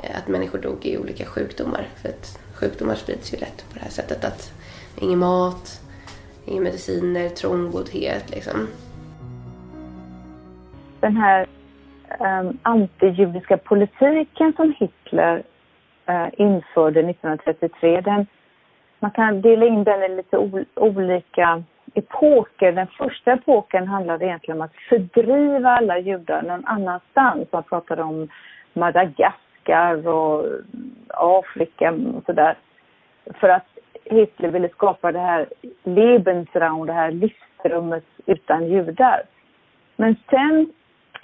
eh, 0.02 0.18
att 0.18 0.28
människor 0.28 0.58
dog 0.58 0.86
i 0.86 0.98
olika 0.98 1.24
sjukdomar. 1.24 1.88
För 2.02 2.08
att 2.08 2.38
sjukdomar 2.54 2.94
sprids 2.94 3.32
ju 3.32 3.36
lätt 3.36 3.64
på 3.68 3.74
det 3.74 3.80
här 3.80 3.90
sättet 3.90 4.24
att 4.24 4.52
ingen 5.00 5.18
mat, 5.18 5.80
inga 6.44 6.60
mediciner, 6.60 7.28
trångboddhet 7.28 8.30
liksom. 8.30 8.68
Den 11.00 11.16
här 11.16 11.48
um, 12.20 12.58
antijudiska 12.62 13.56
politiken 13.56 14.52
som 14.56 14.74
Hitler 14.78 15.42
uh, 16.08 16.28
införde 16.32 17.00
1933, 17.00 18.00
den, 18.00 18.26
man 18.98 19.10
kan 19.10 19.40
dela 19.40 19.66
in 19.66 19.84
den 19.84 20.02
i 20.02 20.08
lite 20.08 20.38
ol 20.38 20.64
olika 20.74 21.62
epoker. 21.94 22.72
Den 22.72 22.86
första 22.86 23.32
epoken 23.32 23.88
handlade 23.88 24.24
egentligen 24.24 24.60
om 24.60 24.64
att 24.64 24.76
fördriva 24.88 25.70
alla 25.70 25.98
judar 25.98 26.42
någon 26.42 26.66
annanstans. 26.66 27.52
Man 27.52 27.62
pratade 27.62 28.02
om 28.02 28.28
Madagaskar 28.72 30.08
och 30.08 30.44
Afrika 31.08 31.92
och 31.92 32.24
sådär. 32.26 32.56
För 33.40 33.48
att 33.48 33.66
Hitler 34.04 34.48
ville 34.48 34.68
skapa 34.68 35.12
det 35.12 35.18
här 35.18 35.46
Lebensraum, 35.84 36.86
det 36.86 36.92
här 36.92 37.10
livsrummet 37.10 38.04
utan 38.26 38.66
judar. 38.66 39.22
Men 39.96 40.16
sen 40.30 40.72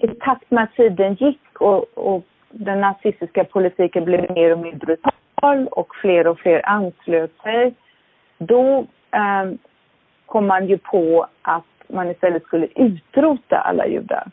i 0.03 0.09
takt 0.09 0.51
med 0.51 0.65
att 0.65 0.75
tiden 0.75 1.15
gick 1.15 1.61
och, 1.61 1.99
och 1.99 2.23
den 2.51 2.81
nazistiska 2.81 3.45
politiken 3.45 4.05
blev 4.05 4.33
mer 4.33 4.53
och 4.53 4.59
mer 4.59 4.73
brutal 4.73 5.69
och 5.69 5.95
fler 5.95 6.27
och 6.27 6.39
fler 6.39 6.69
anslöt 6.69 7.37
sig, 7.43 7.75
då 8.39 8.87
eh, 9.11 9.53
kom 10.27 10.47
man 10.47 10.67
ju 10.67 10.79
på 10.79 11.27
att 11.43 11.65
man 11.87 12.11
istället 12.11 12.43
skulle 12.43 12.67
utrota 12.75 13.59
alla 13.59 13.87
judar. 13.87 14.31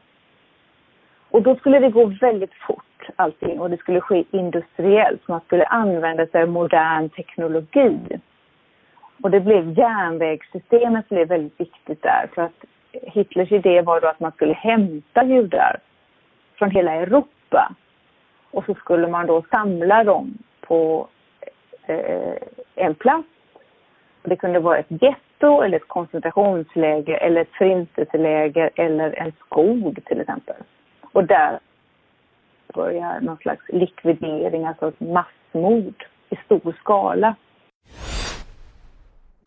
Och 1.29 1.41
då 1.41 1.55
skulle 1.55 1.79
det 1.79 1.89
gå 1.89 2.05
väldigt 2.05 2.53
fort 2.53 3.09
allting 3.15 3.59
och 3.59 3.69
det 3.69 3.77
skulle 3.77 4.01
ske 4.01 4.23
industriellt. 4.31 5.27
Man 5.27 5.41
skulle 5.45 5.65
använda 5.65 6.27
sig 6.27 6.41
av 6.41 6.49
modern 6.49 7.09
teknologi. 7.09 7.99
Och 9.23 9.31
det 9.31 9.39
blev 9.39 9.79
järnvägssystemet 9.79 11.09
blev 11.09 11.27
väldigt 11.27 11.59
viktigt 11.59 12.01
där 12.01 12.29
för 12.35 12.41
att 12.41 12.65
Hitlers 12.91 13.51
idé 13.51 13.81
var 13.81 14.01
då 14.01 14.07
att 14.07 14.19
man 14.19 14.31
skulle 14.31 14.53
hämta 14.53 15.23
judar 15.23 15.79
från 16.55 16.71
hela 16.71 16.93
Europa 16.93 17.75
och 18.51 18.65
så 18.65 18.73
skulle 18.73 19.07
man 19.07 19.27
då 19.27 19.43
samla 19.51 20.03
dem 20.03 20.37
på 20.61 21.07
eh, 21.87 22.35
en 22.75 22.95
plats. 22.95 23.27
Det 24.23 24.35
kunde 24.35 24.59
vara 24.59 24.77
ett 24.77 25.01
getto 25.01 25.61
eller 25.61 25.77
ett 25.77 25.87
koncentrationsläger 25.87 27.17
eller 27.17 27.41
ett 27.41 27.57
förintelseläger 27.57 28.69
eller 28.75 29.19
en 29.19 29.31
skog 29.31 29.99
till 30.05 30.21
exempel. 30.21 30.55
Och 31.11 31.23
där 31.23 31.59
börjar 32.73 33.21
någon 33.21 33.37
slags 33.37 33.65
likvidering, 33.69 34.65
alltså 34.65 34.87
ett 34.87 34.99
massmord 34.99 36.05
i 36.29 36.35
stor 36.35 36.75
skala. 36.79 37.35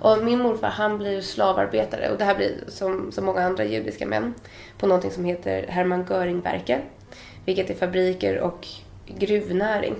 Och 0.00 0.24
min 0.24 0.38
morfar 0.38 0.68
han 0.68 0.98
blir 0.98 1.20
slavarbetare 1.20 2.10
och 2.10 2.18
det 2.18 2.24
här 2.24 2.34
blir 2.34 2.64
som, 2.68 3.12
som 3.12 3.24
många 3.24 3.42
andra 3.42 3.64
judiska 3.64 4.06
män 4.06 4.34
på 4.78 4.86
någonting 4.86 5.10
som 5.10 5.24
heter 5.24 5.66
Hermann 5.68 6.06
Göringverken. 6.10 6.80
Vilket 7.44 7.70
är 7.70 7.74
fabriker 7.74 8.40
och 8.40 8.68
gruvnäring. 9.06 9.94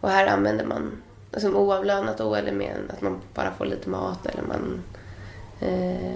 Och 0.00 0.10
här 0.10 0.26
använder 0.26 0.64
man 0.64 1.02
som 1.36 1.56
oavlönat 1.56 2.20
och 2.20 2.38
eller 2.38 2.52
med 2.52 2.76
att 2.88 3.00
man 3.00 3.20
bara 3.34 3.50
får 3.50 3.64
lite 3.64 3.88
mat 3.88 4.26
eller 4.26 4.42
man... 4.42 4.82
Eh, 5.60 6.14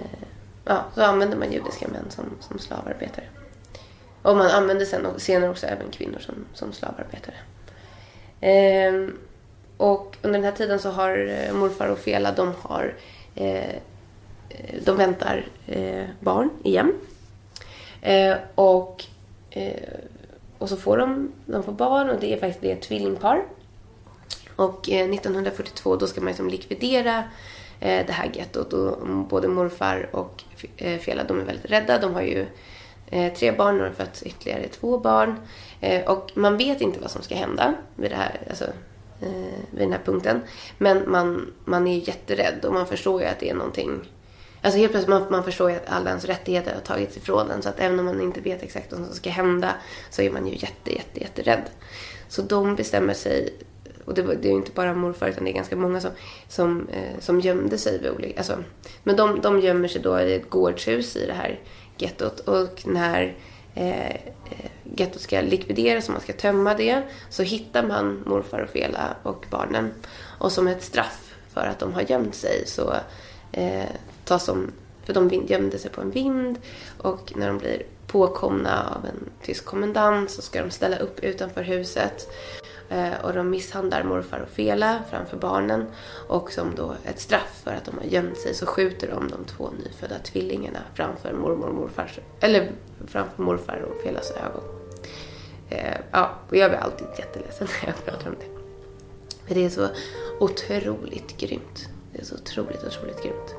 ja, 0.65 0.85
så 0.95 1.01
använder 1.03 1.37
man 1.37 1.51
judiska 1.51 1.87
män 1.87 2.05
som, 2.09 2.25
som 2.39 2.59
slavarbetare. 2.59 3.25
Och 4.21 4.37
man 4.37 4.51
använder 4.51 4.85
sen 4.85 5.07
senare 5.17 5.49
också 5.49 5.67
även 5.67 5.91
kvinnor 5.91 6.19
som, 6.19 6.35
som 6.53 6.73
slavarbetare. 6.73 7.35
Eh, 8.41 9.09
och 9.83 10.17
under 10.21 10.39
den 10.39 10.43
här 10.43 10.57
tiden 10.57 10.79
så 10.79 10.89
har 10.89 11.27
eh, 11.27 11.53
morfar 11.53 11.87
och 11.87 11.99
Fela, 11.99 12.31
de 12.31 12.53
har 12.61 12.93
eh, 13.35 13.75
de 14.85 14.97
väntar 14.97 15.45
eh, 15.67 16.05
barn 16.19 16.49
igen. 16.63 16.93
Eh, 18.01 18.35
och, 18.55 19.05
eh, 19.49 19.73
och 20.57 20.69
så 20.69 20.77
får 20.77 20.97
de, 20.97 21.31
de 21.45 21.63
får 21.63 21.71
barn 21.71 22.09
och 22.09 22.19
det 22.19 22.33
är 22.33 22.39
faktiskt 22.39 22.61
det 22.61 22.71
är 22.71 22.75
ett 22.75 22.81
tvillingpar. 22.81 23.43
Och 24.55 24.89
eh, 24.89 25.09
1942 25.09 25.95
då 25.95 26.07
ska 26.07 26.21
man 26.21 26.27
liksom 26.27 26.49
likvidera 26.49 27.17
eh, 27.79 28.05
det 28.05 28.13
här 28.13 28.31
gettot 28.33 28.73
och 28.73 29.07
både 29.07 29.47
morfar 29.47 30.09
och 30.11 30.43
Fela 30.99 31.23
de 31.23 31.39
är 31.39 31.43
väldigt 31.43 31.71
rädda. 31.71 31.99
De 31.99 32.13
har 32.13 32.21
ju 32.21 32.45
tre 33.09 33.51
barn 33.51 33.81
och 33.81 33.87
har 33.87 33.93
fött 33.93 34.23
ytterligare 34.25 34.67
två 34.67 34.97
barn. 34.97 35.35
och 36.05 36.31
man 36.33 36.57
vet 36.57 36.81
inte 36.81 36.99
vad 36.99 37.11
som 37.11 37.21
ska 37.21 37.35
hända 37.35 37.73
med 37.95 38.11
det 38.11 38.15
här. 38.15 38.41
Alltså, 38.49 38.65
Eh, 39.23 39.59
vid 39.71 39.81
den 39.81 39.91
här 39.91 40.01
punkten. 40.05 40.41
Men 40.77 41.11
man, 41.11 41.53
man 41.65 41.87
är 41.87 41.95
ju 41.95 41.99
jätterädd 41.99 42.65
och 42.65 42.73
man 42.73 42.87
förstår 42.87 43.21
ju 43.21 43.27
att 43.27 43.39
det 43.39 43.49
är 43.49 43.55
någonting 43.55 44.09
Alltså 44.61 44.79
helt 44.79 44.91
plötsligt 44.91 45.09
man, 45.09 45.25
man 45.31 45.43
förstår 45.43 45.69
ju 45.69 45.75
att 45.75 45.89
alla 45.89 46.09
ens 46.09 46.25
rättigheter 46.25 46.73
har 46.73 46.81
tagits 46.81 47.17
ifrån 47.17 47.51
en. 47.51 47.61
Så 47.61 47.69
att 47.69 47.79
även 47.79 47.99
om 47.99 48.05
man 48.05 48.21
inte 48.21 48.41
vet 48.41 48.63
exakt 48.63 48.91
vad 48.91 49.05
som 49.05 49.15
ska 49.15 49.29
hända 49.29 49.75
så 50.09 50.21
är 50.21 50.31
man 50.31 50.47
ju 50.47 50.53
jätte, 50.53 50.93
jätte, 50.93 51.19
jätterädd. 51.19 51.63
Så 52.27 52.41
de 52.41 52.75
bestämmer 52.75 53.13
sig, 53.13 53.53
och 54.05 54.13
det, 54.13 54.21
det 54.21 54.47
är 54.47 54.51
ju 54.51 54.57
inte 54.57 54.71
bara 54.71 54.93
morfar 54.93 55.27
utan 55.27 55.43
det 55.43 55.51
är 55.51 55.53
ganska 55.53 55.75
många 55.75 56.01
som, 56.01 56.11
som, 56.47 56.87
eh, 56.87 57.19
som 57.19 57.39
gömde 57.39 57.77
sig 57.77 57.99
vid 57.99 58.11
olika, 58.11 58.37
alltså, 58.37 58.57
men 59.03 59.15
de, 59.15 59.41
de 59.41 59.59
gömmer 59.59 59.87
sig 59.87 60.01
då 60.01 60.19
i 60.19 60.35
ett 60.35 60.49
gårdshus 60.49 61.15
i 61.15 61.25
det 61.25 61.33
här 61.33 61.59
gettot. 61.97 62.39
Och 62.39 62.87
när 62.87 63.37
eh, 63.75 64.09
eh 64.09 64.71
gettot 64.95 65.21
ska 65.21 65.41
likvideras 65.41 66.07
och 66.07 66.13
man 66.13 66.21
ska 66.21 66.33
tömma 66.33 66.73
det. 66.73 67.03
Så 67.29 67.43
hittar 67.43 67.83
man 67.83 68.23
morfar 68.25 68.59
och 68.59 68.69
Fela 68.69 69.15
och 69.23 69.45
barnen. 69.49 69.91
Och 70.39 70.51
som 70.51 70.67
ett 70.67 70.83
straff 70.83 71.35
för 71.53 71.61
att 71.61 71.79
de 71.79 71.93
har 71.93 72.01
gömt 72.01 72.35
sig 72.35 72.63
så 72.65 72.93
eh, 73.51 73.89
tas 74.25 74.45
de, 74.45 74.71
för 75.05 75.13
de 75.13 75.45
gömde 75.47 75.79
sig 75.79 75.91
på 75.91 76.01
en 76.01 76.11
vind. 76.11 76.59
Och 76.97 77.33
när 77.35 77.47
de 77.47 77.57
blir 77.57 77.83
påkomna 78.07 78.95
av 78.95 79.05
en 79.05 79.29
tysk 79.45 79.65
kommendant 79.65 80.31
så 80.31 80.41
ska 80.41 80.61
de 80.61 80.71
ställa 80.71 80.97
upp 80.97 81.19
utanför 81.19 81.63
huset. 81.63 82.27
Eh, 82.93 83.25
och 83.25 83.33
de 83.33 83.49
misshandlar 83.49 84.03
morfar 84.03 84.39
och 84.39 84.49
Fela 84.49 84.99
framför 85.09 85.37
barnen. 85.37 85.85
Och 86.27 86.51
som 86.51 86.75
då 86.75 86.95
ett 87.03 87.19
straff 87.19 87.61
för 87.63 87.71
att 87.71 87.85
de 87.85 87.97
har 87.97 88.05
gömt 88.05 88.37
sig 88.37 88.53
så 88.53 88.65
skjuter 88.65 89.07
de 89.07 89.27
de 89.27 89.45
två 89.45 89.69
nyfödda 89.85 90.19
tvillingarna 90.19 90.79
framför 90.93 91.33
mormor 91.33 91.67
och 91.67 91.75
morfars, 91.75 92.19
eller 92.39 92.71
framför 93.07 93.43
morfar 93.43 93.85
och 93.89 94.01
Felas 94.03 94.31
ögon. 94.31 94.63
Eh, 95.69 95.97
ja, 96.11 96.29
och 96.49 96.55
jag 96.55 96.71
blir 96.71 96.79
alltid 96.79 97.07
jätteledsen 97.17 97.67
när 97.81 97.89
jag 97.89 98.05
pratar 98.05 98.29
om 98.29 98.35
det. 98.39 98.45
För 99.47 99.55
det 99.55 99.65
är 99.65 99.69
så 99.69 99.87
otroligt 100.39 101.37
grymt. 101.37 101.89
Det 102.11 102.21
är 102.21 102.25
så 102.25 102.35
otroligt, 102.35 102.83
otroligt 102.83 103.23
grymt. 103.23 103.55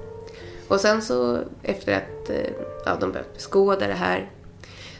Och 0.68 0.80
sen 0.80 1.02
så 1.02 1.40
efter 1.62 1.96
att 1.96 2.30
eh, 2.30 2.52
ja, 2.84 2.96
de 3.00 3.12
börjat 3.12 3.34
beskåda 3.34 3.86
det 3.86 3.94
här 3.94 4.30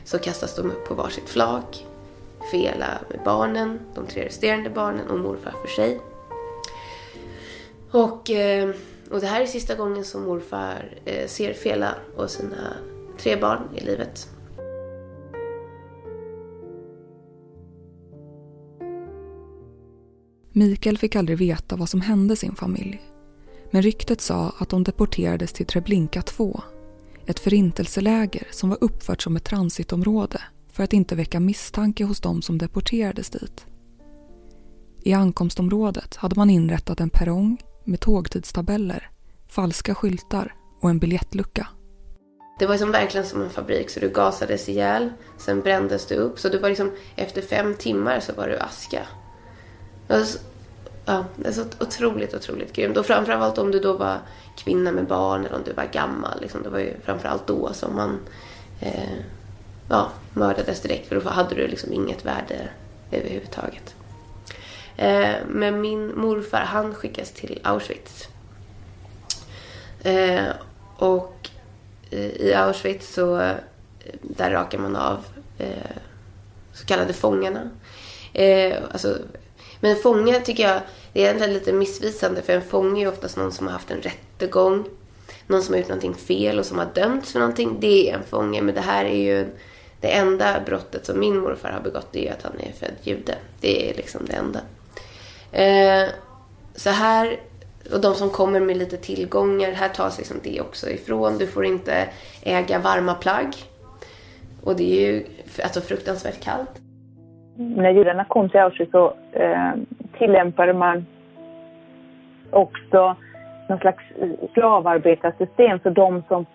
så 0.05 0.19
kastas 0.19 0.57
de 0.57 0.71
upp 0.71 0.89
på 0.89 0.95
varsitt 0.95 1.29
flak 1.29 1.87
Fela 2.51 2.99
med 3.11 3.21
barnen, 3.25 3.81
de 3.95 4.07
tre 4.07 4.25
resterande 4.25 4.71
barnen 4.71 5.11
och 5.11 5.19
morfar 5.19 5.55
för 5.63 5.69
sig. 5.69 6.01
Och, 7.91 8.31
eh, 8.31 8.75
och 9.11 9.21
det 9.21 9.27
här 9.27 9.41
är 9.41 9.47
sista 9.47 9.75
gången 9.75 10.05
som 10.05 10.23
morfar 10.23 10.99
eh, 11.05 11.27
ser 11.27 11.53
Fela 11.53 11.95
och 12.17 12.31
sina 12.31 12.77
tre 13.19 13.37
barn 13.37 13.63
i 13.77 13.81
livet. 13.81 14.29
Mikael 20.53 20.99
fick 20.99 21.17
aldrig 21.17 21.39
veta 21.39 21.77
vad 21.77 21.89
som 21.89 22.01
hände 22.01 22.37
sin 22.37 22.55
familj. 22.55 23.03
Men 23.71 23.83
ryktet 23.83 24.21
sa 24.21 24.53
att 24.59 24.69
de 24.69 24.85
deporterades 24.85 25.53
till 25.53 25.67
Treblinka 25.67 26.23
2. 26.23 26.61
Ett 27.27 27.41
förintelseläger 27.41 28.47
som 28.51 28.69
var 28.69 28.79
uppfört 28.81 29.23
som 29.23 29.37
ett 29.37 29.45
transitområde 29.45 30.41
för 30.75 30.83
att 30.83 30.93
inte 30.93 31.15
väcka 31.15 31.41
misstanke 31.41 32.05
hos 32.05 32.21
de 32.21 32.43
som 32.43 32.59
deporterades 32.59 33.31
dit. 33.31 33.67
I 35.03 35.13
ankomstområdet 35.13 36.17
hade 36.17 36.37
man 36.37 36.51
inrättat 36.51 37.01
en 37.01 37.11
perrong 37.11 37.63
med 37.85 38.01
tågtidstabeller, 38.01 39.11
falska 39.49 39.95
skyltar 39.95 40.55
och 40.81 40.91
en 40.91 40.99
biljettlucka. 40.99 41.67
Det 42.59 42.67
var 42.67 42.75
liksom 42.75 42.91
verkligen 42.91 43.27
som 43.27 43.43
en 43.43 43.51
fabrik 43.51 43.91
så 43.91 44.01
du 44.01 44.09
gasades 44.09 44.69
ihjäl, 44.69 45.13
sen 45.39 45.61
brändes 45.61 46.07
du 46.07 46.15
upp. 46.15 46.39
Så 46.39 46.49
det 46.49 46.59
var 46.59 46.69
liksom, 46.69 46.93
efter 47.17 47.43
fem 47.43 47.75
timmar 47.75 48.21
så 48.21 48.33
var 48.33 48.49
du 48.49 48.59
aska. 48.59 49.07
Det 50.07 50.15
var 50.15 50.25
så, 50.25 50.39
ja, 51.05 51.25
det 51.37 51.49
är 51.49 51.53
så 51.53 51.65
otroligt, 51.81 52.35
otroligt 52.35 52.73
grymt. 52.73 52.97
Och 52.97 53.07
framförallt 53.07 53.59
om 53.59 53.71
du 53.71 53.81
då 53.81 53.93
var 53.93 54.19
kvinna 54.57 54.93
med 54.93 55.07
barn 55.07 55.45
eller 55.45 55.57
om 55.57 55.63
du 55.65 55.73
var 55.73 55.87
gammal. 55.93 56.41
Liksom, 56.41 56.63
det 56.63 56.69
var 56.69 56.79
ju 56.79 56.95
framförallt 57.05 57.47
då 57.47 57.73
som 57.73 57.97
man 57.97 58.19
eh, 58.81 59.19
ja, 59.89 60.11
mördades 60.35 60.81
direkt 60.81 61.09
för 61.09 61.21
då 61.21 61.29
hade 61.29 61.55
du 61.55 61.69
liksom 61.69 61.93
inget 61.93 62.25
värde 62.25 62.69
överhuvudtaget. 63.11 63.95
Eh, 64.97 65.35
men 65.49 65.81
min 65.81 66.19
morfar, 66.21 66.61
han 66.61 66.95
skickas 66.95 67.31
till 67.31 67.61
Auschwitz. 67.63 68.29
Eh, 70.03 70.45
och 70.97 71.49
eh, 72.11 72.19
i 72.21 72.55
Auschwitz 72.55 73.15
så, 73.15 73.41
eh, 73.41 73.57
där 74.23 74.51
rakar 74.51 74.79
man 74.79 74.97
av 74.97 75.25
eh, 75.59 75.97
så 76.73 76.87
kallade 76.87 77.13
fångarna. 77.13 77.71
Eh, 78.33 78.77
alltså, 78.93 79.19
men 79.81 79.91
en 79.91 80.03
fånge 80.03 80.41
tycker 80.41 80.63
jag, 80.63 80.81
det 81.13 81.21
är 81.21 81.25
egentligen 81.25 81.55
lite 81.55 81.73
missvisande 81.73 82.43
för 82.43 82.53
en 82.53 82.63
fånge 82.63 83.05
är 83.05 83.09
oftast 83.09 83.37
någon 83.37 83.53
som 83.53 83.67
har 83.67 83.73
haft 83.73 83.91
en 83.91 84.01
rättegång. 84.01 84.85
Någon 85.47 85.63
som 85.63 85.75
har 85.75 85.79
gjort 85.79 85.89
någonting 85.89 86.15
fel 86.15 86.59
och 86.59 86.67
som 86.67 86.79
har 86.79 86.89
dömts 86.95 87.33
för 87.33 87.39
någonting. 87.39 87.77
Det 87.81 88.11
är 88.11 88.15
en 88.15 88.23
fånge. 88.23 88.63
Men 88.63 88.75
det 88.75 88.81
här 88.81 89.05
är 89.05 89.17
ju 89.17 89.47
det 90.05 90.17
enda 90.17 90.61
brottet 90.67 91.07
som 91.07 91.21
min 91.21 91.39
morfar 91.39 91.71
har 91.71 91.81
begått. 91.81 92.17
Är 92.17 92.33
att 92.33 92.43
han 92.43 92.53
är 92.53 92.73
född 92.73 92.97
jude. 93.03 93.35
Det 93.61 93.91
är 93.91 93.95
liksom 93.95 94.21
det 94.27 94.33
enda. 94.33 94.61
Eh, 95.53 96.09
så 96.75 96.91
här, 96.91 97.37
och 97.93 98.01
de 98.01 98.15
som 98.15 98.31
kommer 98.31 98.61
med 98.61 98.77
lite 98.77 98.97
tillgångar, 98.97 99.71
här 99.73 99.89
tas 99.89 100.19
liksom 100.19 100.37
det 100.43 100.61
också 100.61 100.91
ifrån. 100.91 101.39
Du 101.39 101.47
får 101.47 101.65
inte 101.65 102.09
äga 102.43 102.79
varma 102.79 103.15
plagg. 103.15 103.55
Och 104.65 104.77
det 104.77 104.83
är 104.85 105.13
ju 105.13 105.25
alltså 105.65 105.81
fruktansvärt 105.81 106.41
kallt. 106.41 106.75
När 107.57 107.91
judarna 107.91 108.25
kom 108.25 108.49
till 108.49 108.61
Auschwitz 108.61 108.93
så 108.93 109.15
eh, 109.33 109.73
tillämpade 110.19 110.73
man 110.73 111.07
också 112.51 113.17
någon 113.69 113.79
slags 113.79 114.05
slavarbetarsystem. 114.55 115.79
Så 115.83 115.91
de 115.91 116.23
som 116.29 116.47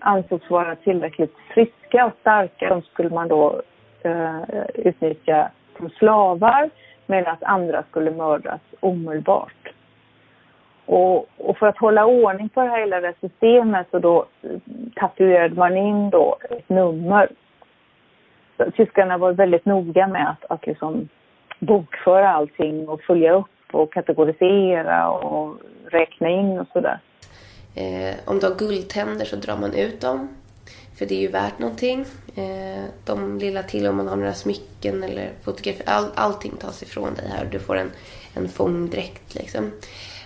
ansågs 0.00 0.50
vara 0.50 0.76
tillräckligt 0.76 1.34
friska 1.54 2.06
och 2.06 2.12
starka, 2.20 2.68
de 2.68 2.82
skulle 2.82 3.10
man 3.10 3.28
då 3.28 3.62
eh, 4.02 4.42
utnyttja 4.74 5.50
som 5.76 5.90
slavar 5.90 6.70
medan 7.06 7.36
andra 7.40 7.82
skulle 7.90 8.10
mördas 8.10 8.60
omedelbart. 8.80 9.72
Och, 10.86 11.28
och, 11.36 11.58
för 11.58 11.66
att 11.66 11.78
hålla 11.78 12.06
ordning 12.06 12.48
på 12.48 12.60
det 12.60 12.68
här 12.68 12.80
hela 12.80 13.00
det 13.00 13.14
systemet 13.20 13.86
så 13.90 13.98
då 13.98 14.26
eh, 14.42 14.50
tatuerade 14.94 15.54
man 15.54 15.76
in 15.76 16.10
då 16.10 16.36
ett 16.50 16.68
nummer. 16.68 17.28
Så 18.56 18.70
tyskarna 18.70 19.18
var 19.18 19.32
väldigt 19.32 19.64
noga 19.64 20.06
med 20.06 20.28
att, 20.30 20.50
att 20.50 20.66
liksom 20.66 21.08
bokföra 21.58 22.30
allting 22.30 22.88
och 22.88 23.02
följa 23.02 23.32
upp 23.32 23.46
och 23.72 23.92
kategorisera 23.92 25.10
och 25.10 25.56
räkna 25.90 26.28
in 26.28 26.58
och 26.58 26.68
sådär. 26.72 26.98
Eh, 27.74 28.14
om 28.24 28.38
du 28.38 28.46
har 28.46 28.54
guldtänder 28.54 29.24
så 29.24 29.36
drar 29.36 29.56
man 29.56 29.74
ut 29.74 30.00
dem. 30.00 30.28
För 30.94 31.06
det 31.06 31.14
är 31.14 31.20
ju 31.20 31.28
värt 31.28 31.58
någonting. 31.58 32.06
Eh, 32.34 32.84
de 33.04 33.38
lilla 33.38 33.62
till 33.62 33.86
om 33.86 33.96
man 33.96 34.08
har 34.08 34.16
några 34.16 34.34
smycken 34.34 35.02
eller 35.02 35.32
fotografi. 35.42 35.82
All, 35.86 36.10
allting 36.14 36.52
tas 36.56 36.82
ifrån 36.82 37.14
dig 37.14 37.28
här. 37.28 37.48
Du 37.52 37.58
får 37.58 37.76
en, 37.76 37.90
en 38.34 38.48
fångdräkt 38.48 39.34
liksom. 39.34 39.72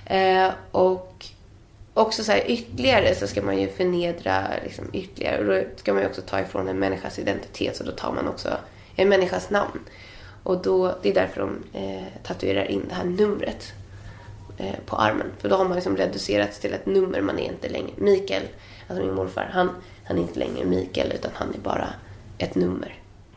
Eh, 0.07 0.49
och 0.71 1.25
också 1.95 2.25
så 2.25 2.33
här, 2.33 2.51
ytterligare 2.51 3.15
så 3.15 3.27
ska 3.27 3.43
man 3.43 3.61
ju 3.61 3.69
förnedra 3.69 4.45
liksom, 4.65 4.85
ytterligare. 4.93 5.39
Och 5.39 5.45
då 5.45 5.63
ska 5.77 5.93
man 5.93 6.03
ju 6.03 6.09
också 6.09 6.23
ta 6.23 6.41
ifrån 6.41 6.69
en 6.69 6.79
människas 6.79 7.19
identitet. 7.19 7.77
Så 7.77 7.85
då 7.85 7.93
tar 7.93 8.13
man 8.13 8.29
också 8.29 8.49
en 8.97 9.09
människas 9.09 9.51
namn. 9.51 9.81
Och 10.43 10.63
då, 10.63 10.95
det 11.03 11.11
är 11.11 11.15
därför 11.15 11.41
de 11.41 11.79
eh, 11.79 12.23
tatuerar 12.23 12.65
in 12.65 12.87
det 12.89 12.95
här 12.95 13.05
numret 13.05 13.73
Eh, 14.61 14.79
på 14.87 14.97
armen. 14.97 15.31
För 15.41 15.49
då 15.49 15.55
har 15.57 15.65
man 15.65 15.75
liksom 15.75 15.97
reducerats 15.97 16.61
till 16.61 16.75
ett 16.75 16.87
nummer. 16.87 17.21
Man 17.21 17.39
är 17.39 17.45
inte 17.45 17.69
längre 17.69 17.93
Mikael, 17.97 18.43
alltså 18.89 19.05
min 19.07 19.15
morfar, 19.15 19.47
han, 19.53 19.69
han 20.07 20.19
är 20.19 20.23
inte 20.23 20.39
längre 20.39 20.65
Mikael 20.65 21.13
utan 21.15 21.31
han 21.35 21.49
är 21.55 21.59
bara 21.59 21.89
ett 22.39 22.55
nummer. 22.55 22.93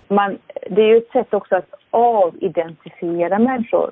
Man, 0.08 0.38
det 0.70 0.82
är 0.82 0.88
ju 0.88 0.98
ett 0.98 1.12
sätt 1.12 1.34
också 1.34 1.56
att 1.56 1.74
avidentifiera 1.92 3.40
människor. 3.40 3.92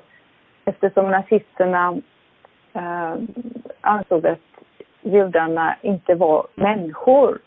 Eftersom 0.64 1.10
nazisterna 1.10 2.00
eh, 2.72 3.14
ansåg 3.80 4.26
att 4.26 4.48
judarna 5.02 5.76
inte 5.82 6.14
var 6.14 6.46
människor 6.54 7.38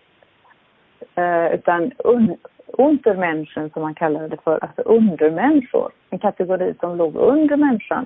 eh, 1.15 1.53
utan 1.53 1.91
un, 1.97 2.37
Untermenschen 2.77 3.69
som 3.69 3.81
man 3.81 3.95
kallade 3.95 4.27
det 4.27 4.37
för, 4.43 4.63
alltså 4.63 4.81
undermänniskor, 4.81 5.91
en 6.09 6.19
kategori 6.19 6.73
som 6.79 6.97
låg 6.97 7.15
under 7.15 7.57
människan, 7.57 8.05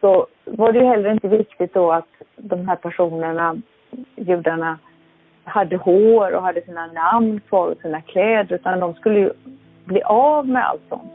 så 0.00 0.26
var 0.44 0.72
det 0.72 0.78
ju 0.78 0.84
heller 0.84 1.12
inte 1.12 1.28
viktigt 1.28 1.74
då 1.74 1.92
att 1.92 2.08
de 2.36 2.68
här 2.68 2.76
personerna, 2.76 3.56
judarna, 4.16 4.78
hade 5.44 5.76
hår 5.76 6.34
och 6.34 6.42
hade 6.42 6.64
sina 6.64 6.86
namn 6.86 7.40
kvar 7.48 7.66
och 7.66 7.78
sina 7.82 8.00
kläder, 8.00 8.54
utan 8.54 8.80
de 8.80 8.94
skulle 8.94 9.18
ju 9.18 9.32
bli 9.84 10.02
av 10.02 10.48
med 10.48 10.68
allt 10.68 10.82
sånt. 10.88 11.12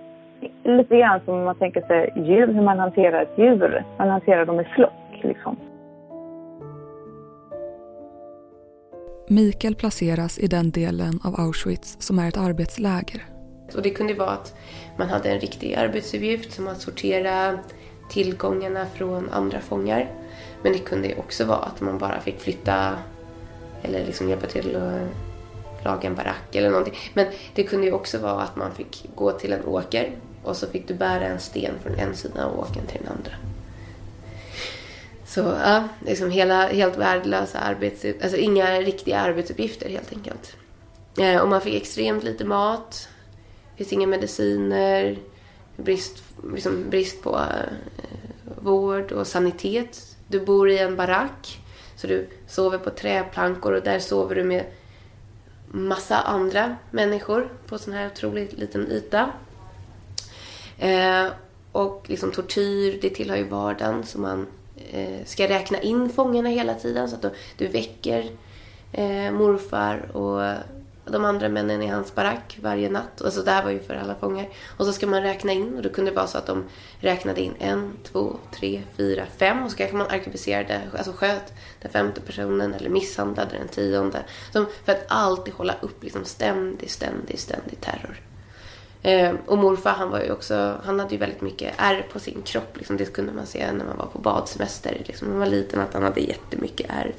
Lite 0.63 0.97
grann 0.97 1.19
som 1.25 1.43
man 1.43 1.55
tänker 1.55 1.81
sig 1.81 2.13
djur, 2.15 2.47
hur 2.47 2.61
man 2.61 2.79
hanterar 2.79 3.21
ett 3.21 3.37
djur. 3.37 3.83
Man 3.97 4.09
hanterar 4.09 4.45
dem 4.45 4.59
i 4.59 4.63
flock 4.63 5.19
liksom. 5.21 5.57
Mikael 9.27 9.75
placeras 9.75 10.39
i 10.39 10.47
den 10.47 10.71
delen 10.71 11.19
av 11.23 11.39
Auschwitz 11.39 12.01
som 12.01 12.19
är 12.19 12.27
ett 12.27 12.37
arbetsläger. 12.37 13.21
Och 13.75 13.81
det 13.81 13.89
kunde 13.89 14.13
vara 14.13 14.29
att 14.29 14.55
man 14.97 15.09
hade 15.09 15.29
en 15.29 15.39
riktig 15.39 15.75
arbetsuppgift 15.75 16.51
som 16.51 16.67
att 16.67 16.81
sortera 16.81 17.59
tillgångarna 18.09 18.85
från 18.85 19.29
andra 19.29 19.61
fångar. 19.61 20.11
Men 20.61 20.73
det 20.73 20.79
kunde 20.79 21.07
ju 21.07 21.15
också 21.15 21.45
vara 21.45 21.59
att 21.59 21.81
man 21.81 21.97
bara 21.97 22.21
fick 22.21 22.39
flytta 22.39 22.97
eller 23.81 24.05
liksom 24.05 24.29
hjälpa 24.29 24.47
till 24.47 24.75
att 24.75 25.85
laga 25.85 26.09
en 26.09 26.15
barack 26.15 26.55
eller 26.55 26.69
någonting. 26.69 26.97
Men 27.13 27.27
det 27.55 27.63
kunde 27.63 27.87
ju 27.87 27.93
också 27.93 28.17
vara 28.17 28.41
att 28.41 28.55
man 28.55 28.71
fick 28.75 29.05
gå 29.15 29.31
till 29.31 29.53
en 29.53 29.65
åker 29.65 30.11
och 30.43 30.57
så 30.57 30.67
fick 30.67 30.87
du 30.87 30.93
bära 30.93 31.25
en 31.25 31.39
sten 31.39 31.73
från 31.83 31.95
en 31.95 32.15
sida 32.15 32.45
av 32.45 32.59
åkern 32.59 32.85
till 32.85 32.99
den 33.03 33.11
andra. 33.17 33.31
Så 35.25 35.39
ja, 35.39 35.87
liksom 36.05 36.31
hela, 36.31 36.67
helt 36.67 36.97
värdelösa 36.97 37.59
arbetsuppgifter, 37.59 38.23
alltså 38.23 38.37
inga 38.37 38.81
riktiga 38.81 39.19
arbetsuppgifter 39.19 39.89
helt 39.89 40.13
enkelt. 40.13 40.55
Eh, 41.19 41.41
och 41.41 41.49
man 41.49 41.61
fick 41.61 41.81
extremt 41.81 42.23
lite 42.23 42.45
mat, 42.45 43.09
det 43.71 43.77
finns 43.77 43.93
inga 43.93 44.07
mediciner, 44.07 45.17
brist, 45.77 46.23
liksom 46.53 46.89
brist 46.89 47.23
på 47.23 47.35
eh, 47.35 47.73
vård 48.61 49.11
och 49.11 49.27
sanitet. 49.27 50.17
Du 50.27 50.39
bor 50.39 50.69
i 50.69 50.79
en 50.79 50.95
barack, 50.95 51.59
så 51.95 52.07
du 52.07 52.27
sover 52.47 52.77
på 52.77 52.89
träplankor 52.89 53.73
och 53.73 53.83
där 53.83 53.99
sover 53.99 54.35
du 54.35 54.43
med 54.43 54.65
massa 55.67 56.17
andra 56.17 56.75
människor 56.91 57.49
på 57.67 57.77
sån 57.77 57.93
här 57.93 58.07
otroligt 58.07 58.53
liten 58.53 58.91
yta. 58.91 59.31
Eh, 60.77 61.27
och 61.71 62.03
liksom 62.07 62.31
tortyr, 62.31 62.99
det 63.01 63.09
tillhör 63.09 63.37
ju 63.37 63.43
vardagen 63.43 64.03
så 64.03 64.19
man 64.19 64.47
eh, 64.91 65.25
ska 65.25 65.49
räkna 65.49 65.81
in 65.81 66.09
fångarna 66.09 66.49
hela 66.49 66.73
tiden 66.73 67.09
så 67.09 67.15
att 67.15 67.21
du, 67.21 67.31
du 67.57 67.67
väcker 67.67 68.29
eh, 68.91 69.31
morfar 69.31 70.15
och 70.15 70.55
de 71.05 71.25
andra 71.25 71.49
männen 71.49 71.81
i 71.81 71.87
hans 71.87 72.15
barack 72.15 72.59
varje 72.61 72.89
natt. 72.89 73.21
Alltså 73.21 73.41
det 73.41 73.51
här 73.51 73.63
var 73.63 73.71
ju 73.71 73.79
för 73.79 73.95
alla 73.95 74.15
fångar. 74.15 74.49
Och 74.77 74.85
så 74.85 74.93
ska 74.93 75.07
man 75.07 75.21
räkna 75.21 75.51
in 75.51 75.75
och 75.75 75.83
då 75.83 75.89
kunde 75.89 76.11
det 76.11 76.15
vara 76.15 76.27
så 76.27 76.37
att 76.37 76.45
de 76.45 76.63
räknade 76.99 77.41
in 77.41 77.53
en, 77.59 77.93
två, 78.03 78.35
tre, 78.51 78.83
fyra, 78.97 79.25
fem 79.37 79.63
och 79.63 79.71
så 79.71 79.77
kanske 79.77 79.97
man 79.97 80.07
arkebuserade, 80.07 80.81
alltså 80.97 81.11
sköt 81.11 81.53
den 81.81 81.91
femte 81.91 82.21
personen 82.21 82.73
eller 82.73 82.89
misshandlade 82.89 83.57
den 83.57 83.67
tionde. 83.67 84.23
Så 84.53 84.65
för 84.85 84.91
att 84.91 85.05
alltid 85.07 85.53
hålla 85.53 85.75
upp 85.81 86.03
liksom 86.03 86.25
ständig, 86.25 86.91
ständig, 86.91 87.39
ständig 87.39 87.81
terror. 87.81 88.21
Eh, 89.03 89.33
och 89.45 89.57
morfar 89.57 89.91
han 89.91 90.09
var 90.09 90.19
ju 90.19 90.31
också, 90.31 90.81
han 90.83 90.99
hade 90.99 91.11
ju 91.11 91.19
väldigt 91.19 91.41
mycket 91.41 91.73
ärr 91.77 92.07
på 92.13 92.19
sin 92.19 92.41
kropp. 92.41 92.77
Liksom. 92.77 92.97
Det 92.97 93.13
kunde 93.13 93.31
man 93.31 93.45
se 93.45 93.71
när 93.71 93.85
man 93.85 93.97
var 93.97 94.05
på 94.05 94.19
badsemester. 94.19 95.01
Liksom, 95.05 95.27
när 95.27 95.35
man 95.35 95.39
var 95.39 95.55
liten 95.55 95.79
att 95.79 95.93
han 95.93 96.03
hade 96.03 96.21
jättemycket 96.21 96.89
ärr. 96.89 97.13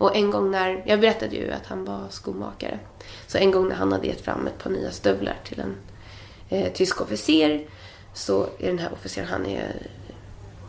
Och 0.00 0.16
en 0.16 0.30
gång 0.30 0.50
när, 0.50 0.82
jag 0.86 1.00
berättade 1.00 1.36
ju 1.36 1.52
att 1.52 1.66
han 1.66 1.84
var 1.84 2.06
skomakare. 2.10 2.78
Så 3.26 3.38
en 3.38 3.50
gång 3.50 3.68
när 3.68 3.76
han 3.76 3.92
hade 3.92 4.06
gett 4.06 4.20
fram 4.20 4.46
ett 4.46 4.58
par 4.58 4.70
nya 4.70 4.90
stövlar 4.90 5.36
till 5.44 5.60
en 5.60 5.76
eh, 6.48 6.72
tysk 6.72 7.00
officer 7.00 7.66
så 8.14 8.42
är 8.58 8.66
den 8.66 8.78
här 8.78 8.92
officeren, 8.92 9.28
han 9.28 9.46
är, 9.46 9.86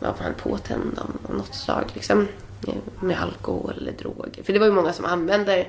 ja, 0.00 0.14
han 0.18 0.30
är 0.30 0.34
påtänd 0.34 0.98
av, 0.98 1.30
av 1.30 1.36
något 1.36 1.54
slag 1.54 1.84
liksom. 1.94 2.28
Eh, 2.68 2.74
med 3.00 3.22
alkohol 3.22 3.74
eller 3.80 3.92
droger. 3.92 4.42
För 4.42 4.52
det 4.52 4.58
var 4.58 4.66
ju 4.66 4.72
många 4.72 4.92
som 4.92 5.04
använde, 5.04 5.66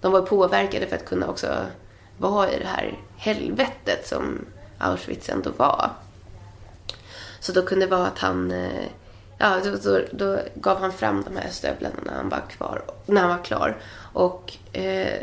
de 0.00 0.12
var 0.12 0.22
påverkade 0.22 0.86
för 0.86 0.96
att 0.96 1.04
kunna 1.04 1.28
också 1.28 1.56
vara 2.18 2.52
i 2.52 2.58
det 2.58 2.66
här 2.66 2.98
helvetet 3.16 4.06
som 4.08 4.38
Auschwitz 4.78 5.28
ändå 5.28 5.50
var. 5.56 5.90
Så 7.40 7.52
då 7.52 7.62
kunde 7.62 7.86
det 7.86 7.90
vara 7.90 8.06
att 8.06 8.18
han 8.18 8.50
eh, 8.50 8.86
ja, 9.38 9.60
då, 9.64 9.76
då, 9.76 10.00
då, 10.12 10.38
gav 10.54 10.78
han 10.78 10.92
fram 10.92 11.22
de 11.22 11.36
här 11.36 11.50
stövlarna 11.50 11.96
när 12.06 12.14
han 12.14 12.28
var, 12.28 12.42
kvar, 12.50 12.82
när 13.06 13.20
han 13.20 13.30
var 13.30 13.44
klar. 13.44 13.76
Och 14.12 14.52
eh, 14.72 15.20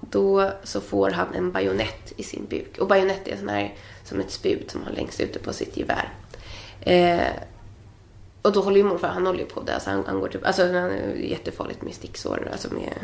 då 0.00 0.50
så 0.62 0.80
får 0.80 1.10
han 1.10 1.34
en 1.34 1.52
bajonett 1.52 2.12
i 2.16 2.22
sin 2.22 2.46
buk. 2.50 2.78
Och 2.78 2.88
bajonett 2.88 3.28
är 3.28 3.36
sån 3.36 3.48
här, 3.48 3.74
som 4.04 4.20
ett 4.20 4.30
spjut 4.30 4.70
som 4.70 4.84
har 4.84 4.92
längst 4.92 5.20
ute 5.20 5.38
på 5.38 5.52
sitt 5.52 5.76
gevär. 5.76 6.08
Eh, 6.80 7.32
och 8.42 8.52
då 8.52 8.60
håller 8.60 8.76
ju 8.76 8.84
morfar, 8.84 9.08
han 9.08 9.26
håller 9.26 9.40
ju 9.40 9.46
på 9.46 9.62
det. 9.62 9.74
Alltså 9.74 9.90
han, 9.90 10.04
han 10.06 10.20
går 10.20 10.28
typ, 10.28 10.46
alltså 10.46 10.62
han 10.62 10.74
är 10.74 11.14
jättefarligt 11.14 11.82
med 11.82 11.94
sticksår. 11.94 12.48
Alltså 12.52 12.68
med, 12.74 12.94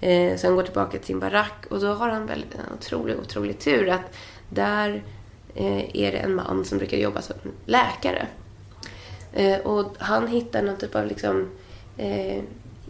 eh, 0.00 0.36
så 0.36 0.46
han 0.46 0.56
går 0.56 0.62
tillbaka 0.62 0.98
till 0.98 1.06
sin 1.06 1.20
barack 1.20 1.66
och 1.70 1.80
då 1.80 1.92
har 1.92 2.08
han 2.08 2.26
väl 2.26 2.44
en 2.52 2.74
otrolig, 2.78 3.18
otrolig 3.18 3.58
tur 3.58 3.88
att 3.88 4.16
där 4.48 5.02
eh, 5.54 5.96
är 5.96 6.12
det 6.12 6.18
en 6.18 6.34
man 6.34 6.64
som 6.64 6.78
brukar 6.78 6.96
jobba 6.96 7.22
som 7.22 7.36
läkare. 7.66 8.26
Eh, 9.32 9.58
och 9.58 9.92
han 9.98 10.26
hittar 10.26 10.62
någon 10.62 10.76
typ 10.76 10.94
av 10.94 11.06
liksom 11.06 11.50
eh, 11.96 12.42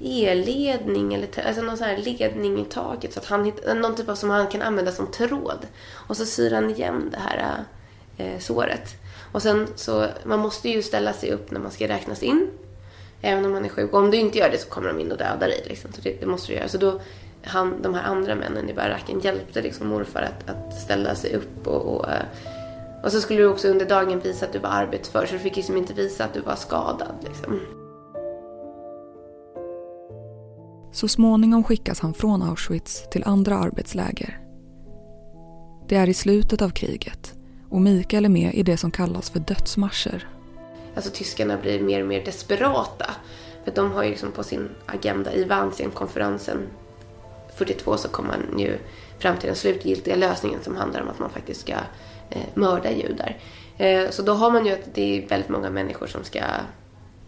elledning 0.02 1.14
eller 1.14 1.46
alltså 1.46 1.62
någon 1.62 1.76
sån 1.76 1.86
här 1.86 1.96
ledning 1.96 2.60
i 2.60 2.64
taket 2.64 3.12
så 3.12 3.20
att 3.20 3.26
han 3.26 3.44
hittar 3.44 3.74
någon 3.74 3.96
typ 3.96 4.08
av 4.08 4.14
som 4.14 4.30
han 4.30 4.46
kan 4.46 4.62
använda 4.62 4.92
som 4.92 5.06
tråd. 5.06 5.66
Och 5.92 6.16
så 6.16 6.26
syr 6.26 6.50
han 6.50 6.70
igen 6.70 7.08
det 7.10 7.18
här 7.18 7.64
eh, 8.16 8.38
såret. 8.38 8.94
Och 9.32 9.42
sen 9.42 9.66
så, 9.74 10.06
man 10.24 10.38
måste 10.38 10.68
ju 10.68 10.82
ställa 10.82 11.12
sig 11.12 11.30
upp 11.30 11.50
när 11.50 11.60
man 11.60 11.70
ska 11.70 11.88
räknas 11.88 12.22
in. 12.22 12.50
Även 13.22 13.44
om 13.44 13.52
man 13.52 13.64
är 13.64 13.68
sjuk. 13.68 13.92
Och 13.92 13.98
om 13.98 14.10
du 14.10 14.16
inte 14.16 14.38
gör 14.38 14.50
det 14.50 14.58
så 14.58 14.68
kommer 14.68 14.88
de 14.88 15.00
in 15.00 15.12
och 15.12 15.18
dödar 15.18 15.48
dig. 15.48 15.64
Liksom. 15.66 15.92
Så 15.92 16.00
det, 16.00 16.20
det, 16.20 16.26
måste 16.26 16.52
du 16.52 16.56
göra. 16.56 16.68
Så 16.68 16.78
då, 16.78 17.00
han, 17.42 17.82
de 17.82 17.94
här 17.94 18.02
andra 18.02 18.34
männen 18.34 18.70
i 18.70 18.74
baracken 18.74 19.20
hjälpte 19.20 19.62
liksom 19.62 19.88
morfar 19.88 20.22
att, 20.22 20.50
att 20.50 20.78
ställa 20.78 21.14
sig 21.14 21.34
upp. 21.34 21.66
Och, 21.66 21.96
och, 21.96 22.10
eh, 22.10 22.22
och, 23.02 23.12
så 23.12 23.20
skulle 23.20 23.40
du 23.40 23.46
också 23.46 23.68
under 23.68 23.86
dagen 23.86 24.20
visa 24.20 24.46
att 24.46 24.52
du 24.52 24.58
var 24.58 24.70
arbetsför. 24.70 25.26
Så 25.26 25.32
du 25.32 25.38
fick 25.38 25.56
liksom 25.56 25.76
inte 25.76 25.94
visa 25.94 26.24
att 26.24 26.34
du 26.34 26.40
var 26.40 26.56
skadad. 26.56 27.14
Liksom. 27.24 27.60
Så 30.92 31.08
småningom 31.08 31.64
skickas 31.64 32.00
han 32.00 32.14
från 32.14 32.42
Auschwitz 32.42 33.10
till 33.10 33.22
andra 33.26 33.58
arbetsläger. 33.58 34.38
Det 35.88 35.96
är 35.96 36.08
i 36.08 36.14
slutet 36.14 36.62
av 36.62 36.70
kriget 36.70 37.34
och 37.70 37.80
Mikael 37.80 38.24
är 38.24 38.28
med 38.28 38.54
i 38.54 38.62
det 38.62 38.76
som 38.76 38.90
kallas 38.90 39.30
för 39.30 39.40
dödsmarscher. 39.40 40.28
Alltså 40.94 41.10
tyskarna 41.10 41.56
blir 41.56 41.80
mer 41.80 42.02
och 42.02 42.08
mer 42.08 42.24
desperata. 42.24 43.10
För 43.64 43.72
de 43.74 43.92
har 43.92 44.04
ju 44.04 44.10
liksom 44.10 44.32
på 44.32 44.42
sin 44.42 44.68
agenda 44.86 45.34
i 45.34 45.44
Wannsee-konferensen 45.44 46.58
42 47.54 47.96
så 47.96 48.08
kommer 48.08 48.28
man 48.28 48.58
ju 48.58 48.78
fram 49.18 49.36
till 49.36 49.46
den 49.46 49.56
slutgiltiga 49.56 50.16
lösningen 50.16 50.60
som 50.62 50.76
handlar 50.76 51.02
om 51.02 51.08
att 51.08 51.18
man 51.18 51.30
faktiskt 51.30 51.60
ska 51.60 51.74
Eh, 52.30 52.42
mörda 52.54 52.90
judar. 52.90 53.36
Eh, 53.78 54.10
så 54.10 54.22
då 54.22 54.32
har 54.32 54.50
man 54.50 54.66
ju 54.66 54.72
att 54.72 54.94
det 54.94 55.18
är 55.18 55.28
väldigt 55.28 55.48
många 55.48 55.70
människor 55.70 56.06
som 56.06 56.24
ska, 56.24 56.40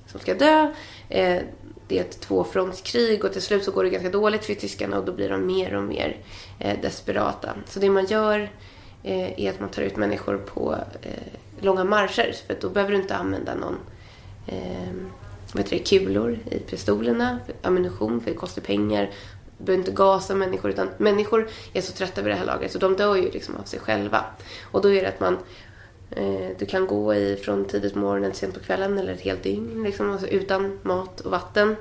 som 0.06 0.20
ska 0.20 0.34
dö. 0.34 0.72
Eh, 1.08 1.42
det 1.88 1.98
är 1.98 2.00
ett 2.00 2.20
tvåfrontskrig 2.20 3.24
och 3.24 3.32
till 3.32 3.42
slut 3.42 3.64
så 3.64 3.70
går 3.70 3.84
det 3.84 3.90
ganska 3.90 4.10
dåligt 4.10 4.44
för 4.44 4.54
tyskarna 4.54 4.98
och 4.98 5.04
då 5.04 5.12
blir 5.12 5.28
de 5.28 5.46
mer 5.46 5.74
och 5.74 5.82
mer 5.82 6.16
eh, 6.58 6.80
desperata. 6.82 7.54
Så 7.66 7.80
det 7.80 7.90
man 7.90 8.06
gör 8.06 8.50
eh, 9.02 9.40
är 9.40 9.50
att 9.50 9.60
man 9.60 9.68
tar 9.68 9.82
ut 9.82 9.96
människor 9.96 10.36
på 10.36 10.76
eh, 11.02 11.10
långa 11.60 11.84
marscher 11.84 12.34
för 12.46 12.56
då 12.60 12.68
behöver 12.68 12.92
du 12.92 12.98
inte 12.98 13.16
använda 13.16 13.54
någon 13.54 13.76
eh, 14.46 14.92
vad 15.52 15.62
heter 15.62 15.76
det, 15.76 15.84
kulor 15.84 16.38
i 16.50 16.58
pistolerna, 16.58 17.38
ammunition 17.62 18.20
för 18.20 18.30
det 18.30 18.36
kostar 18.36 18.62
pengar. 18.62 19.10
Du 19.60 19.64
behöver 19.64 19.80
inte 19.82 19.92
gasa 19.92 20.34
människor 20.34 20.70
utan 20.70 20.88
människor 20.98 21.48
är 21.72 21.80
så 21.80 21.92
trötta 21.92 22.22
vid 22.22 22.32
det 22.32 22.36
här 22.36 22.44
laget 22.44 22.72
så 22.72 22.78
de 22.78 22.96
dör 22.96 23.16
ju 23.16 23.30
liksom 23.30 23.56
av 23.56 23.62
sig 23.62 23.80
själva. 23.80 24.24
Och 24.70 24.82
då 24.82 24.90
är 24.92 25.02
det 25.02 25.08
att 25.08 25.20
man 25.20 25.38
Eh, 26.10 26.50
du 26.58 26.66
kan 26.66 26.86
gå 26.86 27.14
i 27.14 27.36
från 27.36 27.64
tidigt 27.64 27.92
på 27.92 27.98
morgonen 27.98 28.30
till 28.30 28.40
sent 28.40 28.54
på 28.54 28.60
kvällen 28.60 28.98
eller 28.98 29.12
ett 29.12 29.20
helt 29.20 29.42
dygn 29.42 29.82
liksom, 29.82 30.10
alltså 30.10 30.26
utan 30.26 30.78
mat 30.82 31.20
och 31.20 31.30
vatten. 31.30 31.76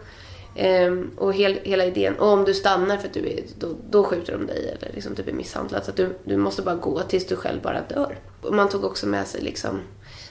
Ehm, 0.55 1.11
och 1.17 1.33
hel, 1.33 1.59
hela 1.63 1.85
idén, 1.85 2.15
och 2.19 2.27
om 2.27 2.45
du 2.45 2.53
stannar 2.53 2.97
för 2.97 3.07
att 3.07 3.13
du 3.13 3.27
är, 3.29 3.43
då, 3.59 3.67
då 3.89 4.03
skjuter 4.03 4.33
de 4.33 4.47
dig 4.47 4.75
eller 4.77 4.93
liksom 4.93 5.15
typ 5.15 5.17
du 5.17 5.23
blir 5.23 5.33
misshandlad. 5.33 5.85
Så 5.85 5.91
att 5.91 5.97
du, 5.97 6.09
du 6.23 6.37
måste 6.37 6.61
bara 6.61 6.75
gå 6.75 6.99
tills 6.99 7.27
du 7.27 7.35
själv 7.35 7.61
bara 7.61 7.81
dör. 7.81 8.17
Och 8.41 8.53
man 8.53 8.69
tog 8.69 8.83
också 8.83 9.07
med 9.07 9.27
sig 9.27 9.41
liksom 9.41 9.79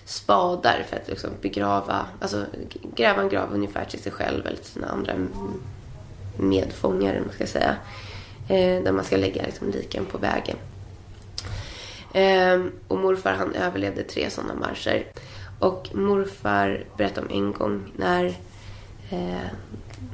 spadar 0.04 0.86
för 0.88 0.96
att 0.96 1.08
liksom 1.08 1.30
begrava, 1.40 2.06
alltså 2.20 2.44
gräva 2.94 3.22
en 3.22 3.28
grav 3.28 3.48
ungefär 3.52 3.84
till 3.84 4.00
sig 4.02 4.12
själv 4.12 4.46
eller 4.46 4.56
till 4.56 4.72
sina 4.72 4.88
andra 4.88 5.14
medfångare, 6.38 7.20
man 7.20 7.34
ska 7.34 7.46
säga. 7.46 7.76
Eh, 8.48 8.82
där 8.82 8.92
man 8.92 9.04
ska 9.04 9.16
lägga 9.16 9.42
liksom 9.42 9.70
liken 9.70 10.04
på 10.04 10.18
vägen. 10.18 10.56
Eh, 12.12 12.64
och 12.88 12.98
morfar 12.98 13.32
han 13.32 13.54
överlevde 13.54 14.02
tre 14.02 14.30
sådana 14.30 14.54
marscher. 14.54 15.06
Och 15.58 15.88
morfar 15.94 16.84
berättade 16.96 17.26
om 17.26 17.32
en 17.32 17.52
gång 17.52 17.92
när 17.96 18.24
eh, 19.10 19.48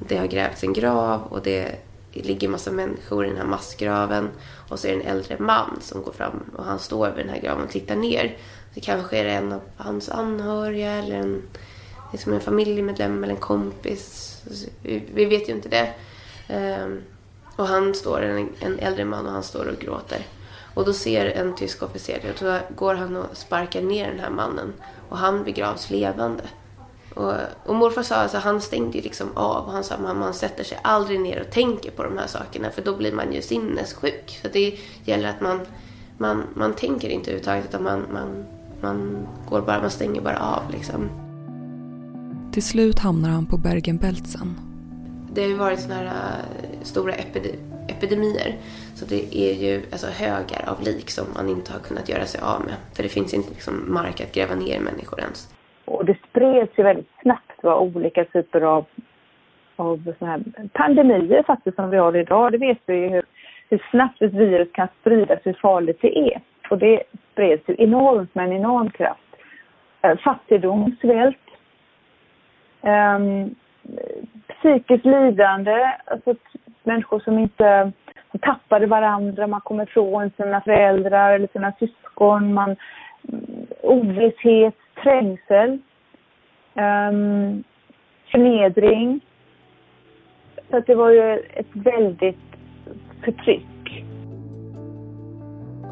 det 0.09 0.17
har 0.17 0.27
grävts 0.27 0.65
en 0.65 0.73
grav 0.73 1.23
och 1.23 1.43
det 1.43 1.77
ligger 2.13 2.49
massa 2.49 2.71
människor 2.71 3.27
i 3.27 3.29
den 3.29 3.39
här 3.39 3.45
massgraven. 3.45 4.29
Och 4.69 4.79
så 4.79 4.87
är 4.87 4.97
det 4.97 5.03
en 5.03 5.07
äldre 5.07 5.39
man 5.39 5.79
som 5.81 6.03
går 6.03 6.13
fram 6.13 6.51
och 6.57 6.65
han 6.65 6.79
står 6.79 7.11
vid 7.11 7.27
den 7.27 7.35
här 7.35 7.41
graven 7.41 7.65
och 7.65 7.71
tittar 7.71 7.97
ner. 7.97 8.37
Det 8.75 8.81
kanske 8.81 9.19
är 9.19 9.25
en 9.25 9.53
av 9.53 9.61
hans 9.77 10.09
anhöriga 10.09 10.93
eller 10.93 11.17
en, 11.17 11.43
liksom 12.13 12.33
en 12.33 12.41
familjemedlem 12.41 13.25
eller 13.25 13.35
en 13.35 13.41
kompis. 13.41 14.37
Vi, 14.83 15.25
vet 15.25 15.49
ju 15.49 15.53
inte 15.53 15.69
det. 15.69 15.95
Ehm, 16.49 17.03
och 17.57 17.67
han 17.67 17.95
står, 17.95 18.23
en, 18.23 18.49
en 18.61 18.79
äldre 18.79 19.05
man 19.05 19.27
och 19.27 19.33
han 19.33 19.43
står 19.43 19.69
och 19.69 19.79
gråter. 19.79 20.27
Och 20.75 20.85
då 20.85 20.93
ser 20.93 21.27
en 21.27 21.55
tysk 21.55 21.83
officer 21.83 22.21
det 22.23 22.31
och 22.31 22.37
då 22.41 22.75
går 22.77 22.95
han 22.95 23.17
och 23.17 23.37
sparkar 23.37 23.83
ner 23.83 24.11
den 24.11 24.21
här 24.21 24.31
mannen. 24.31 24.73
Och 25.09 25.19
han 25.19 25.45
begravs 25.45 25.91
levande. 25.91 26.43
Och, 27.15 27.33
och 27.67 27.75
morfar 27.75 28.03
sa 28.03 28.15
alltså 28.15 28.39
han 28.39 28.61
stängde 28.61 28.99
ju 28.99 29.05
liksom 29.05 29.29
av 29.35 29.65
och 29.65 29.73
han 29.73 29.85
sa 29.85 29.95
att 29.95 30.17
man 30.17 30.35
sätter 30.35 30.65
sig 30.65 30.79
aldrig 30.83 31.21
ner 31.21 31.41
och 31.41 31.51
tänker 31.51 31.91
på 31.91 32.03
de 32.03 32.19
här 32.19 32.27
sakerna 32.27 32.71
för 32.71 32.83
då 32.83 32.97
blir 32.97 33.13
man 33.13 33.33
ju 33.33 33.43
sinnessjuk. 33.43 34.39
Så 34.43 34.49
det 34.53 34.79
gäller 35.05 35.29
att 35.29 35.41
man, 35.41 35.61
man, 36.19 36.43
man 36.55 36.73
tänker 36.73 37.09
inte 37.09 37.31
överhuvudtaget 37.31 37.65
utan 37.65 37.83
man, 37.83 38.07
man, 38.13 38.45
man 38.81 39.27
går 39.49 39.61
bara, 39.61 39.81
man 39.81 39.91
stänger 39.91 40.21
bara 40.21 40.39
av 40.39 40.71
liksom. 40.71 41.09
Till 42.53 42.63
slut 42.63 42.99
hamnar 42.99 43.31
han 43.31 43.47
på 43.47 43.57
Bergen-Belsen. 43.57 44.74
Det 45.35 45.41
har 45.41 45.49
ju 45.49 45.57
varit 45.57 45.81
sådana 45.81 46.01
här 46.01 46.39
eh, 46.63 46.81
stora 46.83 47.13
epidemier 47.89 48.51
så 48.95 49.05
det 49.05 49.37
är 49.47 49.55
ju 49.65 49.83
alltså, 49.93 50.07
högar 50.07 50.63
av 50.73 50.83
lik 50.83 51.11
som 51.11 51.27
man 51.37 51.49
inte 51.49 51.73
har 51.73 51.81
kunnat 51.81 52.09
göra 52.09 52.25
sig 52.25 52.41
av 52.41 52.61
med. 52.67 52.75
För 52.97 53.03
det 53.03 53.09
finns 53.09 53.35
inte 53.35 53.51
liksom, 53.51 53.75
mark 53.95 54.21
att 54.21 54.35
gräva 54.35 54.55
ner 54.55 54.81
människor 54.81 55.21
ens. 55.21 55.55
Och 55.85 56.05
det 56.05 56.17
spreds 56.29 56.79
ju 56.79 56.83
väldigt 56.83 57.11
snabbt 57.23 57.63
va, 57.63 57.79
olika 57.79 58.25
typer 58.25 58.61
av, 58.61 58.85
av 59.77 60.13
såna 60.19 60.31
här 60.31 60.43
pandemier 60.73 61.43
faktiskt 61.43 61.77
som 61.77 61.91
vi 61.91 61.97
har 61.97 62.17
idag. 62.17 62.53
Det 62.53 62.59
vet 62.59 62.79
vi 62.87 62.95
ju 62.95 63.09
hur, 63.09 63.25
hur 63.71 63.87
snabbt 63.91 64.23
ett 64.23 64.35
virus 64.35 64.69
kan 64.73 64.89
spridas, 65.01 65.41
hur 65.45 65.59
farligt 65.63 65.99
det 66.01 66.19
är. 66.19 66.41
Och 66.71 66.79
det 66.79 67.03
spreds 67.33 67.69
ju 67.69 67.75
enormt 67.79 68.35
med 68.35 68.45
en 68.45 68.53
enorm 68.53 68.91
kraft. 68.91 69.21
Eh, 70.03 70.19
Fattigdom, 70.19 70.97
svält, 71.01 71.37
um, 72.83 72.91
ehm, 72.91 73.55
psykiskt 74.65 75.05
lidande, 75.05 75.93
alltså 76.05 76.35
människor 76.83 77.21
som 77.21 77.39
inte 77.39 77.93
tappade 78.41 78.87
varandra, 78.87 79.47
man 79.47 79.61
kom 79.61 79.81
ifrån 79.81 80.31
sina 80.37 80.61
föräldrar 80.61 81.33
eller 81.33 81.49
sina 81.53 81.73
syskon, 81.79 82.55
man, 82.55 82.77
ovisshet, 83.83 84.75
trängsel, 85.03 85.79
um, 86.75 87.65
förnedring. 88.31 89.21
Så 90.71 90.77
att 90.77 90.87
det 90.87 90.95
var 90.95 91.11
ju 91.11 91.39
ett 91.39 91.71
väldigt 91.73 92.37
förtryck. 93.25 94.05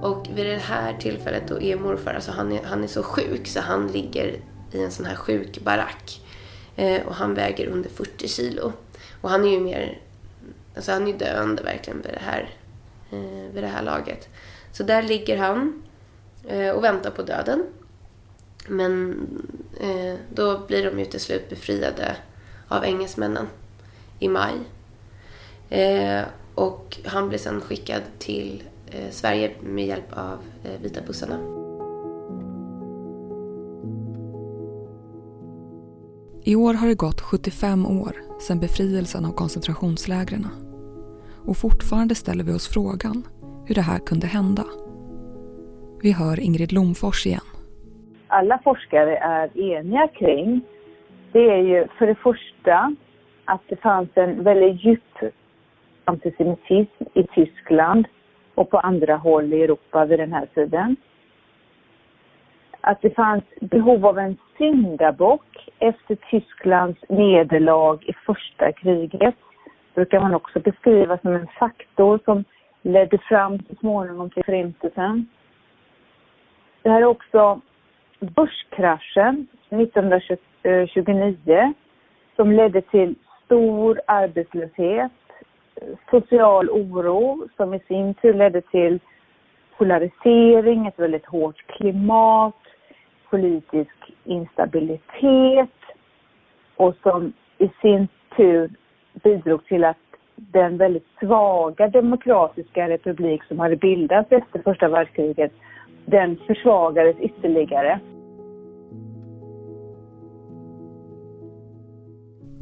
Och 0.03 0.27
vid 0.37 0.47
det 0.47 0.63
här 0.63 0.93
tillfället 0.93 1.49
då 1.49 1.61
är 1.61 1.77
morfar, 1.77 2.15
alltså 2.15 2.33
han 2.33 2.53
är, 2.53 2.61
han 2.65 2.83
är 2.83 2.87
så 2.87 3.03
sjuk 3.03 3.47
så 3.47 3.61
han 3.61 3.87
ligger 3.87 4.27
i 4.73 4.85
en 4.85 4.91
sån 4.91 5.07
här 5.07 5.17
sjukbarack. 5.17 6.22
Eh, 6.77 7.07
och 7.07 7.15
han 7.15 7.35
väger 7.35 7.67
under 7.67 7.91
40 7.91 8.29
kilo. 8.29 8.73
Och 9.21 9.31
han 9.31 9.45
är 9.45 9.51
ju 9.51 9.61
mer 9.61 9.99
Alltså 10.77 10.93
han 10.93 11.09
är 11.09 11.13
döende 11.13 11.63
verkligen 11.63 12.03
vid 12.03 12.13
det 12.13 12.21
här, 12.21 12.51
eh, 13.11 13.53
vid 13.55 13.63
det 13.63 13.69
här 13.69 13.83
laget. 13.83 14.29
Så 14.73 14.83
där 14.83 15.03
ligger 15.03 15.39
han 15.39 15.83
eh, 16.49 16.71
och 16.71 16.85
väntar 16.85 17.11
på 17.11 17.23
döden. 17.23 17.65
Men 18.67 19.13
eh, 19.81 20.15
då 20.35 20.59
blir 20.59 20.85
de 20.85 20.99
ju 20.99 21.05
till 21.05 21.21
slut 21.21 21.51
befriade 21.51 22.17
av 22.69 22.85
engelsmännen 22.85 23.47
i 24.19 24.29
maj. 24.29 24.55
Eh, 25.71 26.23
och 26.55 26.99
han 27.05 27.29
blir 27.29 27.39
sen 27.39 27.61
skickad 27.61 28.03
till 28.19 28.63
eh, 28.91 29.11
Sverige 29.11 29.53
med 29.61 29.87
hjälp 29.87 30.13
av 30.13 30.39
eh, 30.65 30.81
vita 30.83 31.01
bussarna. 31.01 31.62
I 36.45 36.57
år 36.57 36.75
har 36.75 36.89
det 36.89 36.95
gått 36.95 37.21
75 37.21 37.87
år 37.87 38.13
sedan 38.41 38.61
befrielsen 38.61 39.25
av 39.25 39.33
koncentrationslägren. 39.33 40.47
Och 41.47 41.57
fortfarande 41.57 42.15
ställer 42.15 42.45
vi 42.45 42.53
oss 42.53 42.69
frågan 42.75 43.25
hur 43.67 43.75
det 43.75 43.81
här 43.81 43.99
kunde 43.99 44.27
hända. 44.27 44.65
Vi 46.03 46.13
hör 46.13 46.41
Ingrid 46.41 46.73
Lomfors 46.73 47.27
igen. 47.27 47.49
Alla 48.29 48.59
forskare 48.65 49.17
är 49.17 49.61
eniga 49.61 50.09
kring 50.09 50.61
det 51.33 51.51
är 51.51 51.63
ju 51.63 51.87
för 51.99 52.07
det 52.07 52.15
första 52.15 52.95
att 53.45 53.63
det 53.69 53.77
fanns 53.77 54.09
en 54.15 54.45
väldigt 54.45 54.85
djup 54.85 55.33
antisemitism 56.05 57.05
i 57.15 57.23
Tyskland 57.35 58.07
och 58.55 58.71
på 58.71 58.79
andra 58.79 59.17
håll 59.17 59.53
i 59.53 59.63
Europa 59.63 60.05
vid 60.05 60.19
den 60.19 60.33
här 60.33 60.47
tiden. 60.55 60.97
Att 62.85 63.03
det 63.03 63.11
fanns 63.11 63.45
behov 63.61 64.07
av 64.07 64.19
en 64.19 64.37
syndabock 64.59 65.69
efter 65.79 66.15
Tysklands 66.15 67.01
nederlag 67.09 67.99
i 68.03 68.13
första 68.13 68.73
kriget 68.73 69.35
brukar 69.95 70.21
man 70.21 70.35
också 70.35 70.61
beskriva 70.61 71.19
som 71.19 71.35
en 71.35 71.47
faktor 71.47 72.21
som 72.25 72.45
ledde 72.83 73.19
fram 73.19 73.59
så 73.59 73.75
småningom 73.81 74.31
till 74.31 74.45
förintelsen. 74.45 75.27
Det 76.83 76.91
här 76.91 77.01
är 77.01 77.05
också 77.05 77.61
börskraschen 78.21 79.47
1929 79.71 81.75
som 82.37 82.53
ledde 82.53 82.81
till 82.81 83.15
stor 83.45 84.01
arbetslöshet, 84.07 85.13
social 86.11 86.71
oro 86.71 87.49
som 87.57 87.75
i 87.75 87.79
sin 87.79 88.15
tur 88.15 88.35
ledde 88.35 88.61
till 88.61 89.01
polarisering, 89.77 90.87
ett 90.87 90.99
väldigt 90.99 91.27
hårt 91.27 91.67
klimat, 91.67 92.62
politisk 93.33 93.99
instabilitet 94.25 95.79
och 96.77 96.95
som 97.03 97.33
i 97.59 97.69
sin 97.83 98.09
tur 98.37 98.71
bidrog 99.25 99.65
till 99.67 99.85
att 99.85 99.97
den 100.37 100.79
väldigt 100.79 101.07
svaga 101.21 101.89
demokratiska 101.89 102.89
republik 102.89 103.43
som 103.45 103.59
hade 103.59 103.77
bildats 103.77 104.33
efter 104.33 104.63
första 104.63 104.89
världskriget, 104.89 105.53
den 106.07 106.37
försvagades 106.47 107.17
ytterligare. 107.21 108.01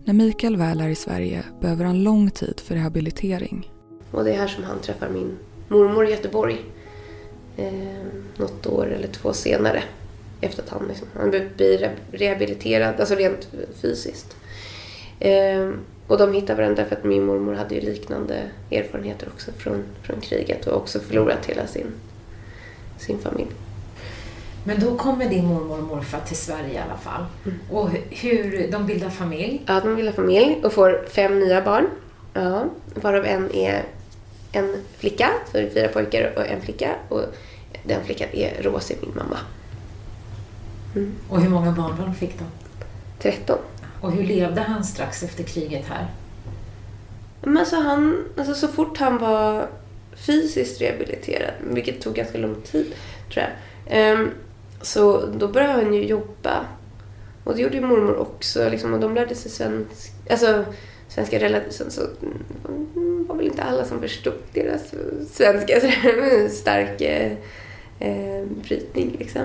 När 0.04 0.14
Mikael 0.14 0.56
väl 0.56 0.80
är 0.80 0.88
i 0.88 0.94
Sverige 0.94 1.44
behöver 1.60 1.84
han 1.84 2.02
lång 2.04 2.30
tid 2.30 2.60
för 2.60 2.74
rehabilitering. 2.74 3.70
Och 4.12 4.24
det 4.24 4.34
är 4.34 4.38
här 4.38 4.46
som 4.46 4.64
han 4.64 4.80
träffar 4.80 5.08
min 5.08 5.38
mormor 5.68 6.06
i 6.06 6.10
Göteborg. 6.10 6.56
Eh, 7.56 7.64
något 8.36 8.66
år 8.66 8.86
eller 8.86 9.08
två 9.08 9.32
senare. 9.32 9.82
Efter 10.40 10.62
att 10.62 10.68
han, 10.68 10.88
liksom, 10.88 11.08
han 11.14 11.30
blir 11.30 11.96
rehabiliterad, 12.12 13.00
alltså 13.00 13.14
rent 13.14 13.48
fysiskt. 13.82 14.36
Eh, 15.20 15.70
och 16.06 16.18
de 16.18 16.32
hittar 16.32 16.56
varandra 16.56 16.84
för 16.84 16.96
att 16.96 17.04
min 17.04 17.26
mormor 17.26 17.54
hade 17.54 17.74
ju 17.74 17.80
liknande 17.80 18.42
erfarenheter 18.70 19.28
också 19.34 19.52
från, 19.52 19.84
från 20.02 20.20
kriget 20.20 20.66
och 20.66 20.76
också 20.76 21.00
förlorat 21.00 21.46
hela 21.46 21.66
sin, 21.66 21.86
sin 22.98 23.18
familj. 23.18 23.50
Men 24.64 24.80
då 24.80 24.96
kommer 24.96 25.28
din 25.28 25.46
mormor 25.46 25.78
och 25.78 25.84
morfar 25.84 26.20
till 26.20 26.36
Sverige 26.36 26.74
i 26.74 26.78
alla 26.78 26.96
fall. 26.96 27.24
Mm. 27.44 27.58
Och 27.70 27.90
hur, 28.10 28.70
de 28.72 28.86
bildar 28.86 29.10
familj? 29.10 29.62
Ja, 29.66 29.80
de 29.80 29.96
bildar 29.96 30.12
familj 30.12 30.60
och 30.64 30.72
får 30.72 31.04
fem 31.08 31.40
nya 31.40 31.62
barn. 31.62 31.86
Ja, 32.34 32.64
varav 32.94 33.24
en 33.24 33.54
är 33.54 33.84
en 34.52 34.76
flicka, 34.98 35.30
så 35.52 35.58
är 35.58 35.62
det 35.62 35.70
fyra 35.70 35.88
pojkar 35.88 36.32
och 36.36 36.46
en 36.46 36.60
flicka. 36.60 36.94
Och 37.08 37.22
den 37.84 38.04
flickan 38.04 38.28
är 38.32 38.62
Rosie, 38.62 38.96
min 39.00 39.14
mamma. 39.16 39.38
Mm. 40.96 41.12
Och 41.28 41.40
hur 41.40 41.50
många 41.50 41.72
barnbarn 41.72 42.14
fick 42.14 42.38
de? 42.38 42.44
Tretton. 43.18 43.58
Och 44.00 44.12
hur 44.12 44.24
levde 44.24 44.60
han 44.60 44.84
strax 44.84 45.22
efter 45.22 45.44
kriget 45.44 45.86
här? 45.86 46.06
Men 47.42 47.58
alltså 47.58 47.76
han, 47.76 48.24
alltså 48.36 48.54
så 48.54 48.68
fort 48.68 48.98
han 48.98 49.18
var 49.18 49.68
fysiskt 50.14 50.80
rehabiliterad, 50.80 51.54
vilket 51.60 52.00
tog 52.00 52.14
ganska 52.14 52.38
lång 52.38 52.54
tid 52.54 52.94
tror 53.32 53.46
jag, 53.86 54.12
um, 54.18 54.30
så 54.82 55.26
då 55.26 55.48
började 55.48 55.72
han 55.72 55.94
ju 55.94 56.04
jobba. 56.04 56.66
Och 57.44 57.56
det 57.56 57.62
gjorde 57.62 57.76
ju 57.76 57.86
mormor 57.86 58.16
också. 58.16 58.68
Liksom, 58.68 58.94
och 58.94 59.00
de 59.00 59.14
lärde 59.14 59.34
sig 59.34 59.50
svensk, 59.50 60.12
alltså, 60.30 60.64
svenska 61.08 61.38
relativt. 61.38 61.92
Så 61.92 62.00
det 62.00 63.28
var 63.28 63.36
väl 63.36 63.46
inte 63.46 63.62
alla 63.62 63.84
som 63.84 64.00
förstod 64.00 64.34
deras 64.52 64.94
svenska. 65.32 65.80
Så 65.80 65.86
det 65.86 66.20
var 66.20 66.40
en 66.40 66.50
stark 66.50 67.00
eh, 67.00 67.32
eh, 67.98 68.44
brytning 68.44 69.16
liksom. 69.18 69.42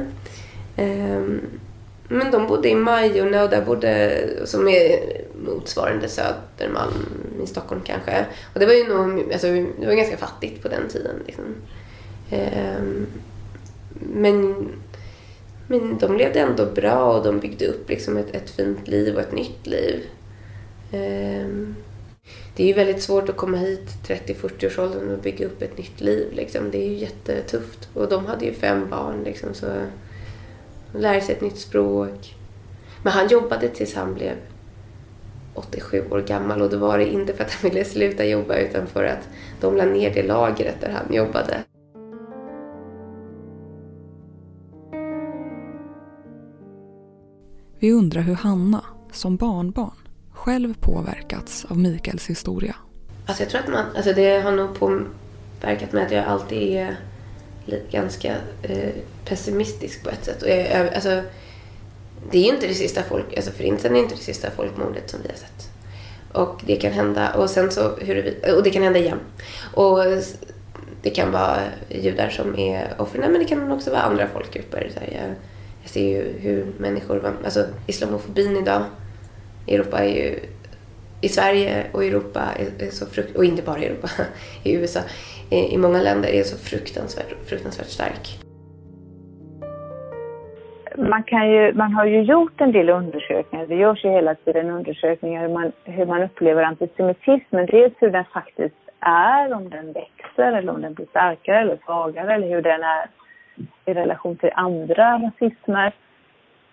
Ehm, 0.75 1.41
men 2.07 2.31
de 2.31 2.47
bodde 2.47 2.69
i 2.69 2.75
Majorna 2.75 3.43
och 3.43 3.49
där 3.49 3.65
bodde, 3.65 4.23
som 4.45 4.67
är 4.67 4.99
motsvarande 5.45 6.07
Södermalm 6.09 7.05
i 7.43 7.47
Stockholm 7.47 7.81
kanske. 7.85 8.25
Och 8.53 8.59
det 8.59 8.65
var 8.65 8.73
ju 8.73 8.87
nog, 8.87 9.33
alltså, 9.33 9.47
det 9.47 9.85
var 9.85 9.93
ganska 9.93 10.17
fattigt 10.17 10.61
på 10.61 10.67
den 10.67 10.89
tiden. 10.89 11.15
Liksom. 11.25 11.45
Ehm, 12.31 13.07
men, 14.13 14.67
men 15.67 15.97
de 15.97 16.17
levde 16.17 16.39
ändå 16.39 16.65
bra 16.65 17.17
och 17.17 17.23
de 17.23 17.39
byggde 17.39 17.67
upp 17.67 17.89
liksom 17.89 18.17
ett, 18.17 18.35
ett 18.35 18.49
fint 18.49 18.87
liv 18.87 19.15
och 19.15 19.21
ett 19.21 19.33
nytt 19.33 19.67
liv. 19.67 20.03
Ehm, 20.91 21.75
det 22.55 22.63
är 22.63 22.67
ju 22.67 22.73
väldigt 22.73 23.03
svårt 23.03 23.29
att 23.29 23.37
komma 23.37 23.57
hit 23.57 23.89
30-40 24.07 24.67
års 24.67 24.79
åldern 24.79 25.11
och 25.11 25.19
bygga 25.19 25.45
upp 25.45 25.61
ett 25.61 25.77
nytt 25.77 26.01
liv. 26.01 26.27
Liksom. 26.33 26.71
Det 26.71 26.77
är 26.77 26.89
ju 26.89 26.95
jättetufft. 26.95 27.89
Och 27.93 28.09
de 28.09 28.25
hade 28.25 28.45
ju 28.45 28.53
fem 28.53 28.89
barn. 28.89 29.23
Liksom, 29.23 29.53
så 29.53 29.67
lära 30.97 31.21
sig 31.21 31.35
ett 31.35 31.41
nytt 31.41 31.57
språk. 31.57 32.35
Men 33.03 33.13
han 33.13 33.27
jobbade 33.27 33.67
tills 33.69 33.95
han 33.95 34.13
blev 34.13 34.35
87 35.53 36.03
år 36.11 36.21
gammal 36.21 36.61
och 36.61 36.69
då 36.69 36.77
var 36.77 36.97
det 36.97 37.13
inte 37.13 37.33
för 37.33 37.43
att 37.43 37.51
han 37.51 37.69
ville 37.69 37.85
sluta 37.85 38.25
jobba 38.25 38.55
utan 38.55 38.87
för 38.87 39.03
att 39.03 39.29
de 39.61 39.77
la 39.77 39.85
ner 39.85 40.13
det 40.13 40.23
lagret 40.23 40.81
där 40.81 40.89
han 40.89 41.13
jobbade. 41.13 41.63
Vi 47.79 47.91
undrar 47.91 48.21
hur 48.21 48.35
Hanna, 48.35 48.83
som 49.11 49.37
barnbarn, 49.37 49.97
själv 50.31 50.73
påverkats 50.79 51.65
av 51.65 51.77
Mikaels 51.77 52.29
historia. 52.29 52.75
Alltså 53.25 53.43
jag 53.43 53.49
tror 53.49 53.61
att 53.61 53.67
man, 53.67 53.85
alltså 53.95 54.13
det 54.13 54.39
har 54.39 54.51
nog 54.51 54.79
påverkat 54.79 55.93
mig 55.93 56.05
att 56.05 56.11
jag 56.11 56.25
alltid 56.25 56.77
är 56.77 56.97
ganska 57.91 58.35
eh, 58.63 58.89
pessimistisk 59.25 60.03
på 60.03 60.09
ett 60.09 60.25
sätt. 60.25 60.41
Och 60.41 60.49
jag, 60.49 60.93
alltså, 60.93 61.21
det 62.31 62.37
är 62.37 62.53
inte 62.53 62.67
det 62.67 62.73
sista 62.73 63.03
folk, 63.03 63.37
alltså 63.37 63.51
förintelsen 63.51 63.95
är 63.95 63.99
inte 63.99 64.15
det 64.15 64.21
sista 64.21 64.51
folkmordet 64.51 65.09
som 65.09 65.19
vi 65.23 65.29
har 65.29 65.35
sett. 65.35 65.69
Och 66.31 66.61
det 66.65 66.75
kan 66.75 66.91
hända, 66.91 67.33
och 67.33 67.49
sen 67.49 67.71
så, 67.71 67.95
hur, 67.95 68.35
och 68.57 68.63
det 68.63 68.69
kan 68.69 68.83
hända 68.83 68.99
igen. 68.99 69.19
Och 69.73 69.99
det 71.01 71.09
kan 71.09 71.31
vara 71.31 71.59
judar 71.89 72.29
som 72.29 72.59
är 72.59 72.95
offren, 72.97 73.31
men 73.31 73.41
det 73.41 73.45
kan 73.45 73.71
också 73.71 73.91
vara 73.91 74.01
andra 74.01 74.27
folkgrupper. 74.27 74.91
Så 74.93 74.99
jag, 75.13 75.35
jag 75.81 75.89
ser 75.89 76.09
ju 76.09 76.39
hur 76.39 76.65
människor, 76.77 77.37
alltså 77.43 77.65
islamofobin 77.87 78.57
idag 78.57 78.83
i 79.65 79.75
Europa 79.75 79.99
är 79.99 80.15
ju, 80.15 80.39
i 81.21 81.29
Sverige 81.29 81.85
och 81.91 82.03
Europa, 82.03 82.43
är, 82.55 82.85
är 82.87 82.91
så 82.91 83.05
frukt, 83.05 83.35
och 83.35 83.45
inte 83.45 83.61
bara 83.61 83.79
i 83.79 83.85
Europa, 83.85 84.09
i 84.63 84.73
USA, 84.73 84.99
i 85.51 85.77
många 85.77 86.01
länder 86.01 86.29
är 86.29 86.43
så 86.43 86.57
fruktansvärt, 86.57 87.49
fruktansvärt 87.49 87.87
stark. 87.87 88.39
Man, 90.97 91.23
kan 91.23 91.49
ju, 91.51 91.73
man 91.73 91.93
har 91.93 92.05
ju 92.05 92.21
gjort 92.21 92.61
en 92.61 92.71
del 92.71 92.89
undersökningar, 92.89 93.67
det 93.67 93.75
görs 93.75 94.05
ju 94.05 94.09
hela 94.09 94.35
tiden 94.35 94.69
undersökningar 94.69 95.41
hur 95.41 95.53
man, 95.53 95.71
hur 95.83 96.05
man 96.05 96.23
upplever 96.23 96.63
antisemitismen. 96.63 97.65
Dels 97.65 97.93
hur 97.99 98.09
den 98.09 98.25
faktiskt 98.33 98.75
är, 98.99 99.53
om 99.53 99.69
den 99.69 99.93
växer 99.93 100.51
eller 100.51 100.73
om 100.73 100.81
den 100.81 100.93
blir 100.93 101.05
starkare 101.05 101.59
eller 101.59 101.77
svagare 101.85 102.33
eller 102.33 102.47
hur 102.47 102.61
den 102.61 102.83
är 102.83 103.07
i 103.85 103.93
relation 103.93 104.37
till 104.37 104.51
andra 104.53 105.19
rasismer. 105.19 105.93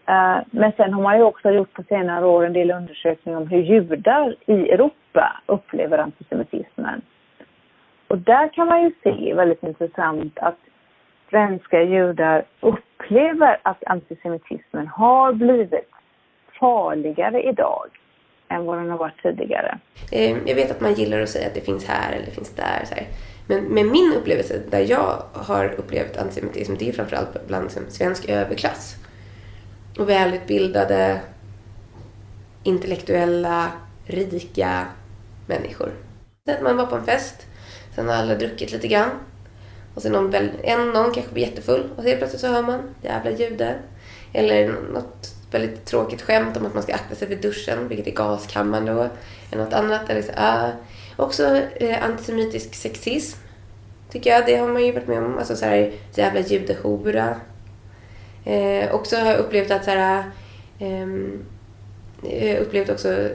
Eh, 0.08 0.38
men 0.50 0.72
sen 0.76 0.92
har 0.92 1.02
man 1.02 1.16
ju 1.16 1.22
också 1.22 1.50
gjort 1.50 1.72
på 1.72 1.82
senare 1.82 2.26
år 2.26 2.46
en 2.46 2.52
del 2.52 2.70
undersökningar 2.70 3.38
om 3.38 3.46
hur 3.46 3.62
judar 3.62 4.37
i 4.46 4.70
Europa 4.70 5.42
upplever 5.46 5.98
antisemitismen. 5.98 7.02
Och 8.12 8.18
där 8.18 8.48
kan 8.55 8.66
man 8.66 8.83
ju 8.83 8.92
se 9.03 9.35
väldigt 9.35 9.62
intressant 9.62 10.38
att 10.38 10.59
svenska 11.31 11.83
judar 11.83 12.44
upplever 12.61 13.61
att 13.62 13.85
antisemitismen 13.87 14.87
har 14.87 15.33
blivit 15.33 15.90
farligare 16.61 17.42
idag 17.42 17.87
än 18.48 18.64
vad 18.64 18.79
den 18.79 18.90
har 18.90 18.98
varit 18.98 19.22
tidigare. 19.22 19.79
Eh, 20.12 20.37
jag 20.46 20.55
vet 20.55 20.70
att 20.70 20.81
man 20.81 20.94
gillar 20.94 21.20
att 21.20 21.29
säga 21.29 21.46
att 21.46 21.55
det 21.55 21.61
finns 21.61 21.88
här 21.88 22.12
eller 22.12 22.25
det 22.25 22.31
finns 22.31 22.55
där. 22.55 22.85
Men, 23.46 23.64
men 23.64 23.90
min 23.90 24.12
upplevelse 24.16 24.62
där 24.70 24.90
jag 24.90 25.22
har 25.33 25.75
upplevt 25.79 26.16
antisemitism 26.16 26.75
det 26.79 26.88
är 26.88 26.92
framförallt 26.92 27.46
bland 27.46 27.64
liksom 27.64 27.83
svensk 27.88 28.29
överklass. 28.29 28.96
Och 29.98 30.09
välutbildade, 30.09 31.20
intellektuella, 32.64 33.68
rika 34.07 34.87
människor. 35.46 35.90
Att 36.48 36.62
man 36.62 36.77
var 36.77 36.87
på 36.87 36.96
en 36.96 37.05
fest 37.05 37.48
Sen 37.94 38.09
har 38.09 38.14
alla 38.14 38.35
druckit 38.35 38.72
lite 38.72 38.88
grann. 38.88 39.11
Och 39.94 40.02
sen 40.02 40.12
någon, 40.12 40.35
en, 40.62 40.90
någon 40.90 41.12
kanske 41.12 41.33
blir 41.33 41.42
jättefull 41.42 41.90
och 41.96 42.02
helt 42.02 42.18
plötsligt 42.18 42.40
så 42.40 42.46
hör 42.46 42.62
man 42.62 42.81
jävla 43.02 43.31
jude. 43.31 43.74
Eller 44.33 44.72
något 44.92 45.35
väldigt 45.50 45.85
tråkigt 45.85 46.22
skämt 46.22 46.57
om 46.57 46.66
att 46.66 46.74
man 46.74 46.83
ska 46.83 46.94
akta 46.94 47.14
sig 47.14 47.28
för 47.28 47.35
duschen, 47.35 47.88
vilket 47.88 48.07
är 48.07 48.11
gaskammaren 48.11 48.87
då. 48.87 49.09
Eller 49.50 49.64
något 49.64 49.72
annat. 49.72 50.11
Eller 50.11 50.22
så, 50.22 50.33
äh. 50.33 50.68
också 51.16 51.61
eh, 51.76 52.05
antisemitisk 52.05 52.74
sexism. 52.74 53.38
Tycker 54.11 54.31
jag, 54.31 54.46
det 54.46 54.57
har 54.57 54.68
man 54.68 54.87
ju 54.87 54.92
varit 54.92 55.09
med 55.09 55.22
om. 55.22 55.38
Alltså 55.38 55.57
så 55.57 55.64
här, 55.64 55.92
jävla 56.14 56.40
judehora. 56.40 57.37
Eh, 58.44 58.94
också 58.94 59.16
har 59.16 59.31
jag 59.31 59.38
upplevt 59.38 59.70
att 59.70 59.85
så 59.85 59.90
här, 59.90 60.24
ehm, 60.78 61.44
eh, 62.22 62.62
upplevt 62.62 62.90
också 62.90 63.28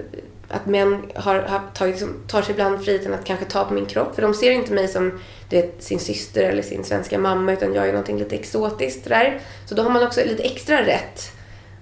att 0.49 0.65
män 0.65 1.11
har, 1.15 1.39
har 1.39 1.61
tagit, 1.73 2.27
tar 2.27 2.41
sig 2.41 2.51
ibland 2.51 2.85
friheten 2.85 3.13
att 3.13 3.25
kanske 3.25 3.45
ta 3.45 3.65
på 3.65 3.73
min 3.73 3.85
kropp. 3.85 4.15
För 4.15 4.21
de 4.21 4.33
ser 4.33 4.51
inte 4.51 4.73
mig 4.73 4.87
som 4.87 5.19
du 5.49 5.55
vet, 5.55 5.83
sin 5.83 5.99
syster 5.99 6.43
eller 6.43 6.61
sin 6.61 6.83
svenska 6.83 7.19
mamma 7.19 7.53
utan 7.53 7.73
jag 7.73 7.87
är 7.87 7.91
någonting 7.91 8.19
lite 8.19 8.35
exotiskt 8.35 9.05
där. 9.05 9.41
Så 9.65 9.75
då 9.75 9.83
har 9.83 9.89
man 9.89 10.03
också 10.03 10.21
lite 10.25 10.43
extra 10.43 10.85
rätt. 10.85 11.31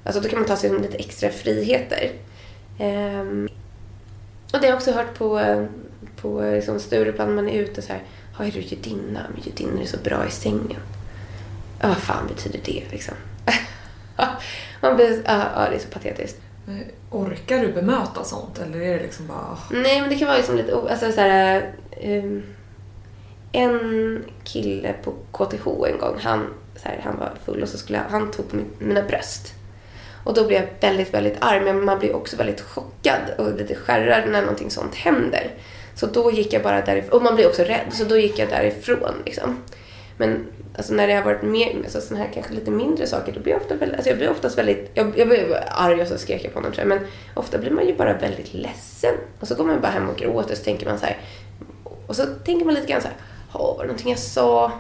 Alltså 0.04 0.22
då 0.22 0.30
kan 0.30 0.40
man 0.40 0.48
ta 0.48 0.56
sig 0.56 0.70
lite 0.70 0.98
extra 0.98 1.30
friheter. 1.30 2.12
Um, 2.80 3.50
och 4.54 4.60
det 4.62 4.68
har 4.68 4.68
jag 4.68 4.76
också 4.76 4.92
hört 4.92 5.18
på, 5.18 5.42
på 6.22 6.42
liksom 6.42 6.80
Stureplan, 6.80 7.36
man 7.36 7.50
är 7.50 7.60
ute 7.60 7.82
så 7.82 7.94
här. 7.94 8.04
Har 8.34 8.46
är 8.46 8.52
du 8.52 8.60
judinna? 8.60 9.22
Men 9.34 9.44
judinnor 9.44 9.82
är 9.82 9.86
så 9.86 9.98
bra 9.98 10.26
i 10.28 10.32
sängen. 10.32 10.82
Ja, 11.82 11.88
vad 11.88 11.98
fan 11.98 12.28
betyder 12.28 12.60
det 12.64 12.84
liksom? 12.92 13.16
Man 14.82 14.96
blir, 14.96 15.22
ja, 15.26 15.52
ja, 15.56 15.70
det 15.70 15.76
är 15.76 15.80
så 15.80 15.88
patetiskt. 15.88 16.42
Eh, 16.68 16.88
orkar 17.12 17.60
du 17.60 17.74
bemöta 17.74 18.24
sånt 18.24 18.60
eller 18.60 18.82
är 18.82 18.98
det 18.98 19.04
liksom 19.04 19.28
bara... 19.28 19.38
Ah? 19.38 19.58
Nej, 19.72 20.02
men 20.02 20.10
det 20.10 20.16
kan 20.16 20.28
vara 20.28 20.38
liksom 20.38 20.58
lite... 20.58 20.76
Alltså 20.76 21.12
så 21.12 21.22
här, 21.22 21.74
um, 22.04 22.44
en 23.52 24.26
kille 24.44 24.94
på 25.04 25.12
KTH 25.12 25.68
en 25.68 25.98
gång, 25.98 26.18
han, 26.22 26.54
så 26.76 26.88
här, 26.88 27.02
han 27.04 27.20
var 27.20 27.34
full 27.46 27.62
och 27.62 27.70
så 27.70 27.78
skulle 27.78 27.98
jag, 27.98 28.06
han 28.10 28.32
tog 28.32 28.50
på 28.50 28.56
min, 28.56 28.66
mina 28.80 29.02
bröst. 29.02 29.54
Och 30.24 30.34
då 30.34 30.48
blir 30.48 30.58
jag 30.58 30.68
väldigt, 30.90 31.14
väldigt 31.14 31.38
arg, 31.40 31.62
men 31.62 31.86
man 31.86 32.00
blir 32.00 32.16
också 32.16 32.38
väldigt 32.38 32.62
chockad 32.62 33.22
och 33.38 33.56
lite 33.56 33.76
skärrad 33.76 34.30
när 34.30 34.42
någonting 34.42 34.72
sånt 34.72 34.96
händer. 34.96 35.52
Så 35.96 36.06
då 36.06 36.32
gick 36.32 36.54
jag 36.54 36.64
bara 36.64 36.82
därifrån, 36.82 37.18
och 37.18 37.24
man 37.24 37.36
blir 37.36 37.48
också 37.48 37.64
rädd, 37.64 37.88
så 37.92 38.04
då 38.04 38.18
gick 38.18 38.40
jag 38.40 38.50
därifrån 38.50 39.14
liksom. 39.26 39.58
Men 40.18 40.48
alltså, 40.78 40.94
när 40.94 41.08
det 41.08 41.14
har 41.14 41.24
varit 41.24 41.42
mer, 41.42 41.76
alltså, 41.84 42.02
såna 42.02 42.20
här 42.20 42.30
kanske 42.34 42.54
lite 42.54 42.72
mindre 42.72 43.08
saker, 43.08 43.32
då 43.32 43.40
blir 43.40 43.54
jag 43.54 43.62
ofta 43.62 43.76
väldigt, 43.76 43.96
alltså, 43.96 44.10
jag 44.10 44.18
blir 44.18 44.30
oftast 44.30 44.58
väldigt, 44.58 44.92
jag, 44.94 45.14
jag 45.18 45.28
blir 45.28 45.64
arg 45.70 46.02
och 46.02 46.08
så 46.08 46.18
skrek 46.18 46.46
jag 46.46 46.54
på 46.54 46.60
honom 46.60 46.72
tror 46.72 46.88
jag, 46.88 47.00
men 47.00 47.08
ofta 47.34 47.58
blir 47.58 47.72
man 47.72 47.88
ju 47.88 47.96
bara 47.96 48.14
väldigt 48.14 48.54
ledsen. 48.54 49.14
Och 49.40 49.48
så 49.48 49.56
går 49.56 49.66
man 49.66 49.82
bara 49.82 49.92
hem 49.92 50.10
och 50.10 50.18
gråter 50.18 50.52
och 50.52 50.58
så 50.58 50.64
tänker 50.64 50.86
man 50.86 51.00
så 51.00 51.06
här, 51.06 51.18
och 52.08 52.16
så 52.16 52.26
tänker 52.26 52.66
man 52.66 52.76
lite 52.76 52.88
grann 52.88 53.02
så 53.02 53.08
här, 53.08 53.18
oh, 53.54 53.78
var 53.78 53.84
det 53.84 53.88
någonting 53.88 54.10
jag 54.10 54.20
sa? 54.20 54.72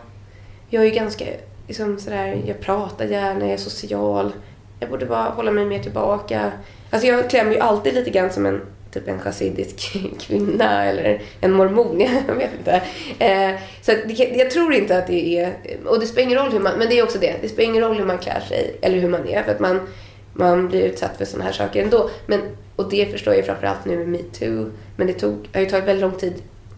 Jag 0.69 0.81
är 0.81 0.85
ju 0.85 0.95
ganska, 0.95 1.25
liksom 1.67 1.99
sådär, 1.99 2.41
jag 2.45 2.59
pratar 2.59 3.05
gärna, 3.05 3.45
jag 3.45 3.53
är 3.53 3.57
social. 3.57 4.33
Jag 4.79 4.89
borde 4.89 5.05
bara 5.05 5.29
hålla 5.29 5.51
mig 5.51 5.65
mer 5.65 5.79
tillbaka. 5.79 6.51
Alltså 6.89 7.07
jag 7.07 7.29
klär 7.29 7.45
mig 7.45 7.53
ju 7.53 7.59
alltid 7.59 7.93
lite 7.93 8.09
grann 8.09 8.31
som 8.31 8.45
en 8.45 8.61
typ 8.99 9.07
en 9.07 9.19
chassidisk 9.19 9.97
kvinna 10.19 10.85
eller 10.85 11.21
en 11.41 11.51
mormon, 11.51 11.99
jag 12.27 12.35
vet 12.35 12.49
inte. 12.59 12.81
Eh, 13.19 13.51
så 13.81 13.91
det, 13.91 14.13
jag 14.13 14.51
tror 14.51 14.73
inte 14.73 14.97
att 14.97 15.07
det 15.07 15.39
är, 15.39 15.53
och 15.85 15.99
det 15.99 16.05
spelar 16.05 16.27
ingen 16.27 16.39
roll 16.39 16.51
hur 16.51 16.59
man, 16.59 16.77
men 16.77 16.89
det 16.89 16.99
är 16.99 17.03
också 17.03 17.19
det, 17.19 17.35
det 17.41 17.49
spelar 17.49 17.69
ingen 17.69 17.83
roll 17.83 17.97
hur 17.97 18.05
man 18.05 18.17
klär 18.17 18.39
sig 18.39 18.75
eller 18.81 18.97
hur 18.99 19.09
man 19.09 19.27
är 19.27 19.43
för 19.43 19.51
att 19.51 19.59
man, 19.59 19.79
man 20.33 20.67
blir 20.67 20.83
utsatt 20.83 21.17
för 21.17 21.25
sådana 21.25 21.45
här 21.45 21.51
saker 21.51 21.83
ändå. 21.83 22.09
Men, 22.25 22.41
och 22.75 22.89
det 22.89 23.05
förstår 23.05 23.35
jag 23.35 23.45
framförallt 23.45 23.85
nu 23.85 23.97
med 23.97 24.07
metoo, 24.07 24.71
men 24.95 25.07
det 25.07 25.13
tog, 25.13 25.49
har 25.53 25.61
ju 25.61 25.65
tagit 25.67 25.87
väldigt 25.87 26.01
lång 26.01 26.19
tid 26.19 26.33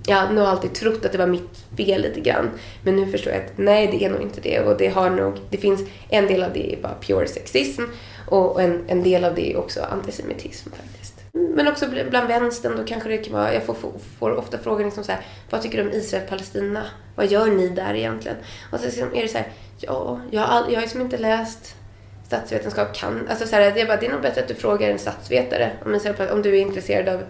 jag 0.09 0.17
har 0.17 0.33
nog 0.33 0.45
alltid 0.45 0.73
trott 0.73 1.05
att 1.05 1.11
det 1.11 1.17
var 1.17 1.27
mitt 1.27 1.65
fel 1.77 2.01
lite 2.01 2.19
grann. 2.19 2.49
Men 2.83 2.95
nu 2.95 3.07
förstår 3.07 3.33
jag 3.33 3.41
att 3.41 3.51
nej, 3.55 3.87
det 3.87 4.05
är 4.05 4.09
nog 4.09 4.21
inte 4.21 4.41
det. 4.41 4.59
Och 4.59 4.77
det 4.77 4.87
har 4.87 5.09
nog, 5.09 5.33
det 5.49 5.57
finns, 5.57 5.81
en 6.09 6.27
del 6.27 6.43
av 6.43 6.53
det 6.53 6.73
är 6.73 6.81
bara 6.81 6.95
pure 7.01 7.27
sexism 7.27 7.83
och 8.27 8.61
en, 8.61 8.83
en 8.87 9.03
del 9.03 9.25
av 9.25 9.35
det 9.35 9.53
är 9.53 9.57
också 9.57 9.81
antisemitism 9.81 10.69
faktiskt. 10.69 10.96
Men 11.37 11.67
också 11.67 11.85
bland 12.09 12.27
vänstern 12.27 12.77
då 12.77 12.83
kanske 12.83 13.09
det 13.09 13.17
kan 13.17 13.33
vara, 13.33 13.53
jag 13.53 13.63
får, 13.63 13.73
får, 13.73 13.91
får 14.19 14.31
ofta 14.31 14.57
frågan 14.57 14.85
liksom 14.85 15.03
så 15.03 15.11
här, 15.11 15.21
vad 15.49 15.61
tycker 15.61 15.77
du 15.77 15.89
om 15.89 15.95
Israel-Palestina? 15.95 16.83
Vad 17.15 17.27
gör 17.27 17.47
ni 17.47 17.69
där 17.69 17.93
egentligen? 17.93 18.37
Och 18.71 18.79
så 18.79 18.85
liksom 18.85 19.15
är 19.15 19.21
det 19.21 19.27
så 19.27 19.37
här, 19.37 19.47
ja, 19.79 20.19
jag 20.31 20.41
har, 20.41 20.47
all, 20.47 20.65
jag 20.67 20.75
har 20.75 20.81
liksom 20.81 21.01
inte 21.01 21.17
läst 21.17 21.75
statsvetenskap 22.23 22.95
kan, 22.95 23.27
alltså 23.29 23.47
så 23.47 23.55
här, 23.55 23.71
det, 23.71 23.81
är 23.81 23.87
bara, 23.87 23.97
det 23.97 24.05
är 24.05 24.11
nog 24.11 24.21
bättre 24.21 24.41
att 24.41 24.47
du 24.47 24.53
frågar 24.53 24.89
en 24.89 24.99
statsvetare 24.99 25.71
om, 25.85 25.95
Israel, 25.95 26.31
om 26.33 26.41
du 26.41 26.57
är 26.57 26.61
intresserad 26.61 27.09
av 27.09 27.21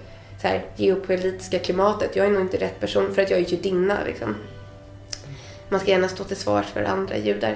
så 0.41 0.47
här, 0.47 0.61
geopolitiska 0.75 1.59
klimatet. 1.59 2.15
Jag 2.15 2.25
är 2.25 2.31
nog 2.31 2.41
inte 2.41 2.57
rätt 2.57 2.79
person 2.79 3.13
för 3.13 3.21
att 3.21 3.29
jag 3.29 3.39
är 3.39 3.43
judinna 3.43 3.97
liksom. 4.05 4.35
Man 5.69 5.79
ska 5.79 5.91
gärna 5.91 6.07
stå 6.07 6.23
till 6.23 6.35
svars 6.35 6.65
för 6.65 6.83
andra 6.83 7.17
judar. 7.17 7.55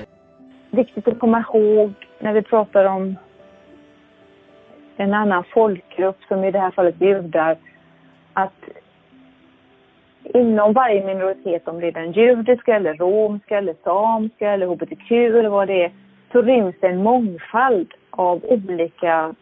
Viktigt 0.69 1.07
att 1.07 1.19
komma 1.19 1.39
ihåg 1.53 1.93
när 2.19 2.33
vi 2.33 2.41
pratar 2.41 2.85
om 2.85 3.15
en 4.97 5.13
annan 5.13 5.43
folkgrupp, 5.43 6.17
som 6.27 6.43
i 6.43 6.51
det 6.51 6.59
här 6.59 6.71
fallet 6.71 7.01
judar, 7.01 7.57
att 8.33 8.69
inom 10.23 10.73
varje 10.73 11.05
minoritet, 11.05 11.67
om 11.67 11.79
det 11.79 11.87
är 11.87 11.91
den 11.91 12.11
judiska 12.11 12.75
eller 12.75 12.93
romska 12.93 13.57
eller 13.57 13.75
samiska 13.83 14.51
eller 14.51 14.67
hbtq 14.67 15.11
eller 15.11 15.49
vad 15.49 15.67
det 15.67 15.83
är, 15.83 15.91
så 16.31 16.41
ryms 16.41 16.75
det 16.79 16.87
en 16.87 17.03
mångfald 17.03 17.93
av 18.09 18.45
olika 18.45 19.35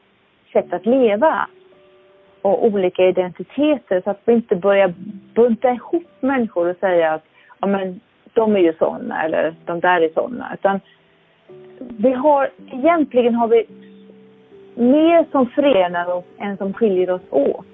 sätt 0.54 0.74
att 0.74 0.86
leva 0.86 1.48
och 2.42 2.66
olika 2.66 3.08
identiteter 3.08 4.02
så 4.04 4.10
att 4.10 4.22
vi 4.26 4.34
inte 4.34 4.56
börjar 4.56 4.94
bunta 5.36 5.72
ihop 5.72 6.08
människor 6.20 6.70
och 6.70 6.78
säga 6.78 7.14
att 7.14 7.24
ja, 7.60 7.68
men, 7.68 8.00
de 8.34 8.56
är 8.56 8.60
ju 8.60 8.74
sådana 8.74 9.24
eller 9.24 9.56
de 9.66 9.80
där 9.80 10.02
är 10.02 10.10
sådana. 10.14 10.52
Utan 10.54 10.80
vi 11.78 12.12
har, 12.12 12.50
egentligen 12.72 13.36
har 13.36 13.48
vi 13.48 13.66
mer 14.80 15.32
som 15.32 15.46
förenar 15.46 16.14
oss 16.14 16.26
än 16.40 16.58
som 16.58 16.74
skiljer 16.74 17.10
oss 17.10 17.22
åt. 17.30 17.66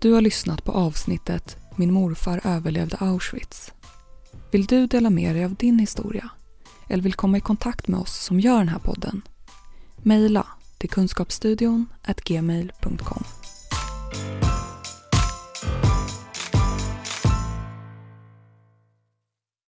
Du 0.00 0.12
har 0.12 0.20
lyssnat 0.20 0.64
på 0.64 0.72
avsnittet 0.72 1.56
Min 1.76 1.92
morfar 1.92 2.40
överlevde 2.44 2.96
Auschwitz. 3.00 3.72
Vill 4.52 4.66
du 4.66 4.86
dela 4.86 5.10
med 5.10 5.34
dig 5.34 5.44
av 5.44 5.54
din 5.54 5.78
historia? 5.78 6.30
Eller 6.88 7.02
vill 7.02 7.14
komma 7.14 7.36
i 7.36 7.40
kontakt 7.40 7.88
med 7.88 8.00
oss 8.00 8.24
som 8.24 8.40
gör 8.40 8.58
den 8.58 8.68
här 8.68 8.78
podden? 8.78 9.22
Mejla 9.96 10.46
till 10.78 10.90
kunskapsstudion 10.90 11.86
gmail.com. 12.24 13.24